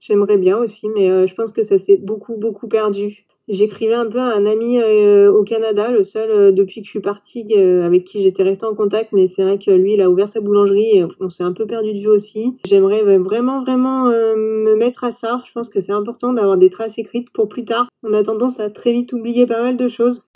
J'aimerais 0.00 0.36
bien 0.36 0.58
aussi, 0.58 0.88
mais 0.88 1.10
euh, 1.10 1.26
je 1.26 1.34
pense 1.34 1.52
que 1.52 1.62
ça 1.62 1.78
s'est 1.78 1.96
beaucoup, 1.96 2.36
beaucoup 2.36 2.66
perdu. 2.66 3.27
J'écrivais 3.48 3.94
un 3.94 4.10
peu 4.10 4.18
à 4.18 4.34
un 4.34 4.44
ami 4.44 4.78
euh, 4.78 5.32
au 5.32 5.42
Canada, 5.42 5.90
le 5.90 6.04
seul 6.04 6.30
euh, 6.30 6.52
depuis 6.52 6.82
que 6.82 6.86
je 6.86 6.90
suis 6.90 7.00
partie 7.00 7.46
euh, 7.56 7.82
avec 7.82 8.04
qui 8.04 8.22
j'étais 8.22 8.42
restée 8.42 8.66
en 8.66 8.74
contact, 8.74 9.12
mais 9.12 9.26
c'est 9.26 9.42
vrai 9.42 9.58
que 9.58 9.70
lui, 9.70 9.94
il 9.94 10.02
a 10.02 10.10
ouvert 10.10 10.28
sa 10.28 10.40
boulangerie 10.40 10.98
et 10.98 11.06
on 11.18 11.30
s'est 11.30 11.44
un 11.44 11.54
peu 11.54 11.66
perdu 11.66 11.94
de 11.94 12.00
vue 12.00 12.08
aussi. 12.08 12.58
J'aimerais 12.66 13.16
vraiment, 13.16 13.62
vraiment 13.62 14.04
me 14.08 14.74
mettre 14.74 15.04
à 15.04 15.12
ça. 15.12 15.42
Je 15.46 15.52
pense 15.52 15.70
que 15.70 15.80
c'est 15.80 15.92
important 15.92 16.34
d'avoir 16.34 16.58
des 16.58 16.68
traces 16.68 16.98
écrites 16.98 17.30
pour 17.30 17.48
plus 17.48 17.64
tard. 17.64 17.88
On 18.02 18.12
a 18.12 18.22
tendance 18.22 18.60
à 18.60 18.68
très 18.68 18.92
vite 18.92 19.14
oublier 19.14 19.46
pas 19.46 19.62
mal 19.62 19.78
de 19.78 19.88
choses. 19.88 20.26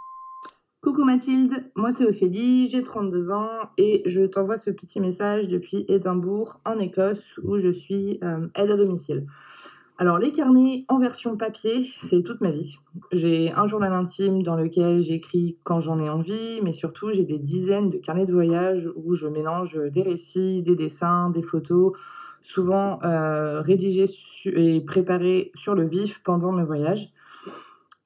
Coucou 0.81 1.05
Mathilde, 1.05 1.71
moi 1.77 1.93
c'est 1.93 2.05
Ophélie, 2.05 2.67
j'ai 2.67 2.83
32 2.83 3.31
ans 3.31 3.49
et 3.79 4.03
je 4.05 4.23
t'envoie 4.23 4.57
ce 4.57 4.71
petit 4.71 4.99
message 4.99 5.47
depuis 5.47 5.85
Édimbourg 5.89 6.61
en 6.65 6.79
Écosse 6.81 7.39
où 7.45 7.59
je 7.59 7.71
suis 7.71 8.19
aide 8.57 8.71
à 8.71 8.77
domicile. 8.77 9.27
Alors 9.99 10.19
les 10.19 10.33
carnets 10.33 10.85
en 10.89 10.99
version 10.99 11.37
papier, 11.37 11.85
c'est 11.85 12.23
toute 12.23 12.41
ma 12.41 12.51
vie. 12.51 12.77
J'ai 13.13 13.53
un 13.53 13.67
journal 13.67 13.93
intime 13.93 14.43
dans 14.43 14.57
lequel 14.57 14.99
j'écris 14.99 15.59
quand 15.65 15.81
j'en 15.81 16.01
ai 16.01 16.09
envie, 16.09 16.61
mais 16.63 16.73
surtout 16.73 17.13
j'ai 17.13 17.25
des 17.25 17.39
dizaines 17.39 17.91
de 17.91 17.99
carnets 17.99 18.27
de 18.27 18.33
voyage 18.33 18.91
où 18.97 19.15
je 19.15 19.27
mélange 19.27 19.79
des 19.93 20.03
récits, 20.03 20.63
des 20.63 20.75
dessins, 20.75 21.31
des 21.31 21.43
photos, 21.43 21.93
souvent 22.41 23.01
euh, 23.05 23.61
rédigés 23.61 24.11
et 24.47 24.81
préparés 24.81 25.53
sur 25.55 25.75
le 25.75 25.87
vif 25.87 26.23
pendant 26.25 26.53
mes 26.53 26.65
voyages. 26.65 27.13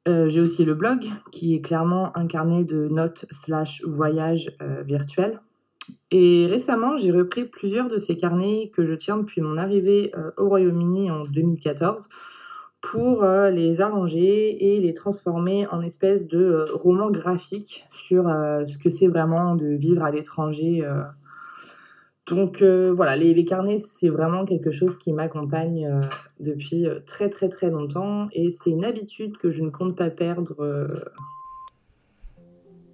Euh, 0.09 0.29
j'ai 0.29 0.41
aussi 0.41 0.65
le 0.65 0.75
blog 0.75 1.05
qui 1.33 1.55
est 1.55 1.61
clairement 1.61 2.17
un 2.17 2.27
carnet 2.27 2.65
de 2.65 2.89
notes 2.89 3.27
slash 3.31 3.83
voyage 3.85 4.53
euh, 4.61 4.83
virtuel 4.83 5.41
et 6.11 6.47
récemment, 6.47 6.97
j'ai 6.97 7.11
repris 7.11 7.45
plusieurs 7.45 7.89
de 7.89 7.99
ces 7.99 8.17
carnets 8.17 8.71
que 8.75 8.85
je 8.85 8.95
tiens 8.95 9.17
depuis 9.17 9.41
mon 9.41 9.57
arrivée 9.57 10.13
euh, 10.17 10.31
au 10.37 10.49
Royaume-Uni 10.49 11.11
en 11.11 11.25
2014 11.25 12.09
pour 12.81 13.25
euh, 13.25 13.51
les 13.51 13.81
arranger 13.81 14.75
et 14.75 14.81
les 14.81 14.95
transformer 14.95 15.67
en 15.69 15.83
espèce 15.83 16.27
de 16.27 16.39
euh, 16.39 16.65
roman 16.73 17.11
graphique 17.11 17.87
sur 17.91 18.25
ce 18.25 18.79
que 18.79 18.91
c'est 18.91 19.09
vraiment 19.09 19.57
de 19.57 19.67
vivre 19.67 20.05
à 20.05 20.11
l'étranger. 20.11 20.85
Donc 22.29 22.63
voilà, 22.63 23.17
les, 23.17 23.35
les 23.35 23.45
carnets, 23.45 23.79
c'est 23.79 24.09
vraiment 24.09 24.45
quelque 24.45 24.73
chose 24.73 24.97
qui 24.97 25.13
m'accompagne 25.13 26.01
depuis 26.41 26.87
très 27.07 27.31
très 27.31 27.49
très 27.49 27.71
longtemps 27.71 28.29
et 28.33 28.51
c'est 28.51 28.71
une 28.71 28.85
habitude 28.85 29.39
que 29.39 29.51
je 29.51 29.63
ne 29.63 29.71
compte 29.71 29.97
pas 29.97 30.11
perdre 30.11 30.57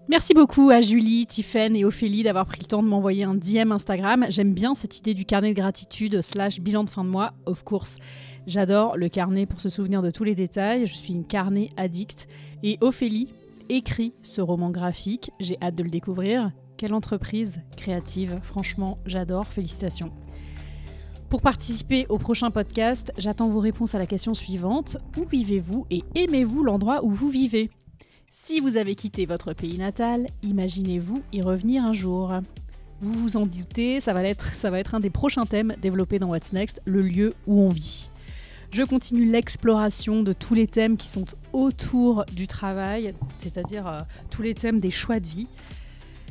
Merci 0.08 0.34
beaucoup 0.34 0.70
à 0.70 0.80
Julie, 0.80 1.26
Tiffen 1.26 1.76
et 1.76 1.84
Ophélie 1.84 2.24
d'avoir 2.24 2.44
pris 2.44 2.58
le 2.60 2.66
temps 2.66 2.82
de 2.82 2.88
m'envoyer 2.88 3.22
un 3.22 3.34
DM 3.34 3.70
Instagram. 3.70 4.26
J'aime 4.30 4.52
bien 4.52 4.74
cette 4.74 4.98
idée 4.98 5.14
du 5.14 5.24
carnet 5.24 5.50
de 5.50 5.54
gratitude 5.54 6.20
slash 6.22 6.60
bilan 6.60 6.82
de 6.82 6.90
fin 6.90 7.04
de 7.04 7.08
mois, 7.08 7.34
of 7.46 7.62
course. 7.62 7.98
J'adore 8.48 8.96
le 8.96 9.08
carnet 9.08 9.46
pour 9.46 9.60
se 9.60 9.68
souvenir 9.68 10.02
de 10.02 10.10
tous 10.10 10.24
les 10.24 10.34
détails. 10.34 10.86
Je 10.86 10.94
suis 10.94 11.12
une 11.12 11.24
carnet 11.24 11.68
addict. 11.76 12.26
Et 12.64 12.78
Ophélie 12.80 13.28
écrit 13.68 14.12
ce 14.22 14.40
roman 14.40 14.70
graphique. 14.70 15.30
J'ai 15.38 15.56
hâte 15.62 15.76
de 15.76 15.84
le 15.84 15.90
découvrir. 15.90 16.50
Quelle 16.76 16.94
entreprise 16.94 17.60
créative. 17.76 18.40
Franchement, 18.42 18.98
j'adore. 19.06 19.46
Félicitations. 19.46 20.10
Pour 21.30 21.42
participer 21.42 22.06
au 22.08 22.18
prochain 22.18 22.50
podcast, 22.50 23.12
j'attends 23.18 23.48
vos 23.48 23.60
réponses 23.60 23.94
à 23.94 23.98
la 23.98 24.06
question 24.06 24.34
suivante. 24.34 24.96
Où 25.16 25.24
vivez-vous 25.24 25.86
et 25.90 26.02
aimez-vous 26.16 26.64
l'endroit 26.64 27.04
où 27.04 27.12
vous 27.12 27.30
vivez? 27.30 27.70
Si 28.32 28.60
vous 28.60 28.78
avez 28.78 28.94
quitté 28.94 29.26
votre 29.26 29.52
pays 29.52 29.76
natal, 29.76 30.26
imaginez-vous 30.42 31.22
y 31.32 31.42
revenir 31.42 31.84
un 31.84 31.92
jour. 31.92 32.32
Vous 33.00 33.12
vous 33.12 33.36
en 33.36 33.44
doutez, 33.44 34.00
ça 34.00 34.14
va, 34.14 34.24
être, 34.24 34.94
un 34.94 35.00
des 35.00 35.10
prochains 35.10 35.44
thèmes 35.44 35.74
développés 35.82 36.18
dans 36.18 36.28
What's 36.28 36.52
Next, 36.52 36.80
le 36.86 37.02
lieu 37.02 37.34
où 37.46 37.60
on 37.60 37.68
vit. 37.68 38.08
Je 38.70 38.82
continue 38.84 39.26
l'exploration 39.26 40.22
de 40.22 40.32
tous 40.32 40.54
les 40.54 40.66
thèmes 40.66 40.96
qui 40.96 41.08
sont 41.08 41.26
autour 41.52 42.24
du 42.32 42.46
travail, 42.46 43.14
c'est-à-dire 43.38 43.86
euh, 43.86 44.00
tous 44.30 44.40
les 44.40 44.54
thèmes 44.54 44.80
des 44.80 44.90
choix 44.90 45.20
de 45.20 45.26
vie. 45.26 45.46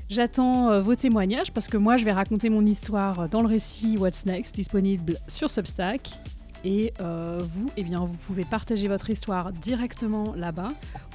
J'attends 0.09 0.71
euh, 0.71 0.81
vos 0.81 0.95
témoignages 0.95 1.53
parce 1.53 1.67
que 1.67 1.77
moi 1.77 1.97
je 1.97 2.03
vais 2.03 2.11
raconter 2.11 2.49
mon 2.49 2.65
histoire 2.65 3.29
dans 3.29 3.41
le 3.41 3.47
récit 3.47 3.95
What's 3.97 4.25
Next 4.25 4.55
disponible 4.55 5.17
sur 5.27 5.51
Substack. 5.51 6.09
Et 6.63 6.93
euh, 6.99 7.39
vous, 7.41 7.69
eh 7.77 7.83
bien, 7.83 7.99
vous 7.99 8.17
pouvez 8.27 8.43
partager 8.43 8.87
votre 8.87 9.09
histoire 9.09 9.51
directement 9.51 10.33
là-bas 10.35 10.69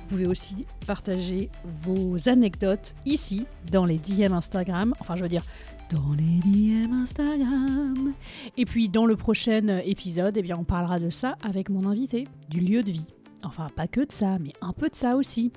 vous 0.07 0.14
pouvez 0.14 0.29
aussi 0.29 0.66
partager 0.87 1.51
vos 1.83 2.29
anecdotes 2.29 2.95
ici, 3.07 3.45
dans 3.73 3.85
les 3.85 3.99
DM 3.99 4.33
Instagram. 4.35 4.95
Enfin, 5.01 5.16
je 5.16 5.23
veux 5.23 5.29
dire, 5.29 5.42
dans 5.90 6.14
les 6.14 6.38
DM 6.45 6.92
Instagram. 6.92 8.14
Et 8.57 8.64
puis, 8.66 8.88
dans 8.88 9.05
le 9.05 9.16
prochain 9.16 9.81
épisode, 9.85 10.37
eh 10.37 10.42
bien, 10.42 10.57
on 10.57 10.62
parlera 10.62 11.01
de 11.01 11.11
ça 11.11 11.37
avec 11.42 11.71
mon 11.71 11.88
invité, 11.88 12.29
du 12.49 12.61
lieu 12.61 12.85
de 12.85 12.92
vie. 12.92 13.12
Enfin, 13.42 13.66
pas 13.75 13.88
que 13.88 14.01
de 14.01 14.12
ça, 14.12 14.38
mais 14.38 14.53
un 14.61 14.73
peu 14.73 14.88
de 14.88 14.95
ça 14.95 15.16
aussi. 15.16 15.51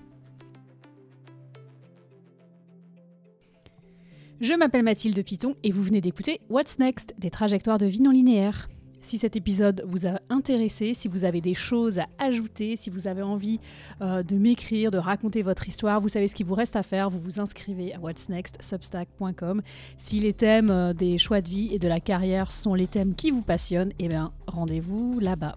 Je 4.41 4.53
m'appelle 4.53 4.83
Mathilde 4.83 5.23
Piton 5.23 5.57
et 5.61 5.71
vous 5.71 5.83
venez 5.83 6.01
d'écouter 6.01 6.41
What's 6.49 6.79
Next, 6.79 7.13
des 7.19 7.29
trajectoires 7.29 7.77
de 7.77 7.85
vie 7.85 8.01
non 8.01 8.11
linéaires. 8.11 8.67
Si 9.01 9.17
cet 9.17 9.35
épisode 9.35 9.83
vous 9.87 10.05
a 10.05 10.19
intéressé, 10.29 10.93
si 10.93 11.07
vous 11.07 11.23
avez 11.23 11.41
des 11.41 11.53
choses 11.53 11.99
à 11.99 12.07
ajouter, 12.17 12.75
si 12.75 12.89
vous 12.89 13.07
avez 13.07 13.21
envie 13.21 13.59
euh, 14.01 14.23
de 14.23 14.35
m'écrire, 14.35 14.91
de 14.91 14.97
raconter 14.97 15.41
votre 15.41 15.67
histoire, 15.67 16.01
vous 16.01 16.09
savez 16.09 16.27
ce 16.27 16.35
qu'il 16.35 16.45
vous 16.45 16.55
reste 16.55 16.75
à 16.75 16.83
faire. 16.83 17.09
Vous 17.09 17.19
vous 17.19 17.39
inscrivez 17.39 17.93
à 17.93 17.99
What's 17.99 18.29
Next, 18.29 18.57
substack.com. 18.61 19.61
Si 19.97 20.19
les 20.19 20.33
thèmes 20.33 20.69
euh, 20.69 20.93
des 20.93 21.17
choix 21.17 21.41
de 21.41 21.47
vie 21.47 21.73
et 21.73 21.79
de 21.79 21.87
la 21.87 21.99
carrière 21.99 22.51
sont 22.51 22.73
les 22.73 22.87
thèmes 22.87 23.15
qui 23.15 23.31
vous 23.31 23.41
passionnent, 23.41 23.93
eh 23.99 24.09
bien, 24.09 24.31
rendez-vous 24.47 25.19
là-bas. 25.19 25.55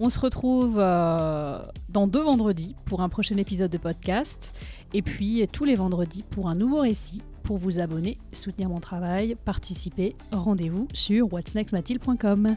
On 0.00 0.08
se 0.10 0.18
retrouve 0.18 0.78
euh, 0.78 1.62
dans 1.90 2.06
deux 2.06 2.22
vendredis 2.22 2.74
pour 2.86 3.02
un 3.02 3.08
prochain 3.08 3.36
épisode 3.36 3.70
de 3.70 3.78
podcast 3.78 4.52
et 4.92 5.02
puis 5.02 5.46
tous 5.52 5.64
les 5.64 5.76
vendredis 5.76 6.24
pour 6.28 6.48
un 6.48 6.54
nouveau 6.54 6.80
récit 6.80 7.22
pour 7.44 7.58
vous 7.58 7.78
abonner, 7.78 8.18
soutenir 8.32 8.68
mon 8.68 8.80
travail, 8.80 9.36
participer, 9.44 10.14
rendez-vous 10.32 10.88
sur 10.92 11.32
whatsnextmathilde.com. 11.32 12.56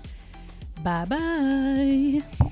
Bye 0.83 1.05
bye 1.07 2.47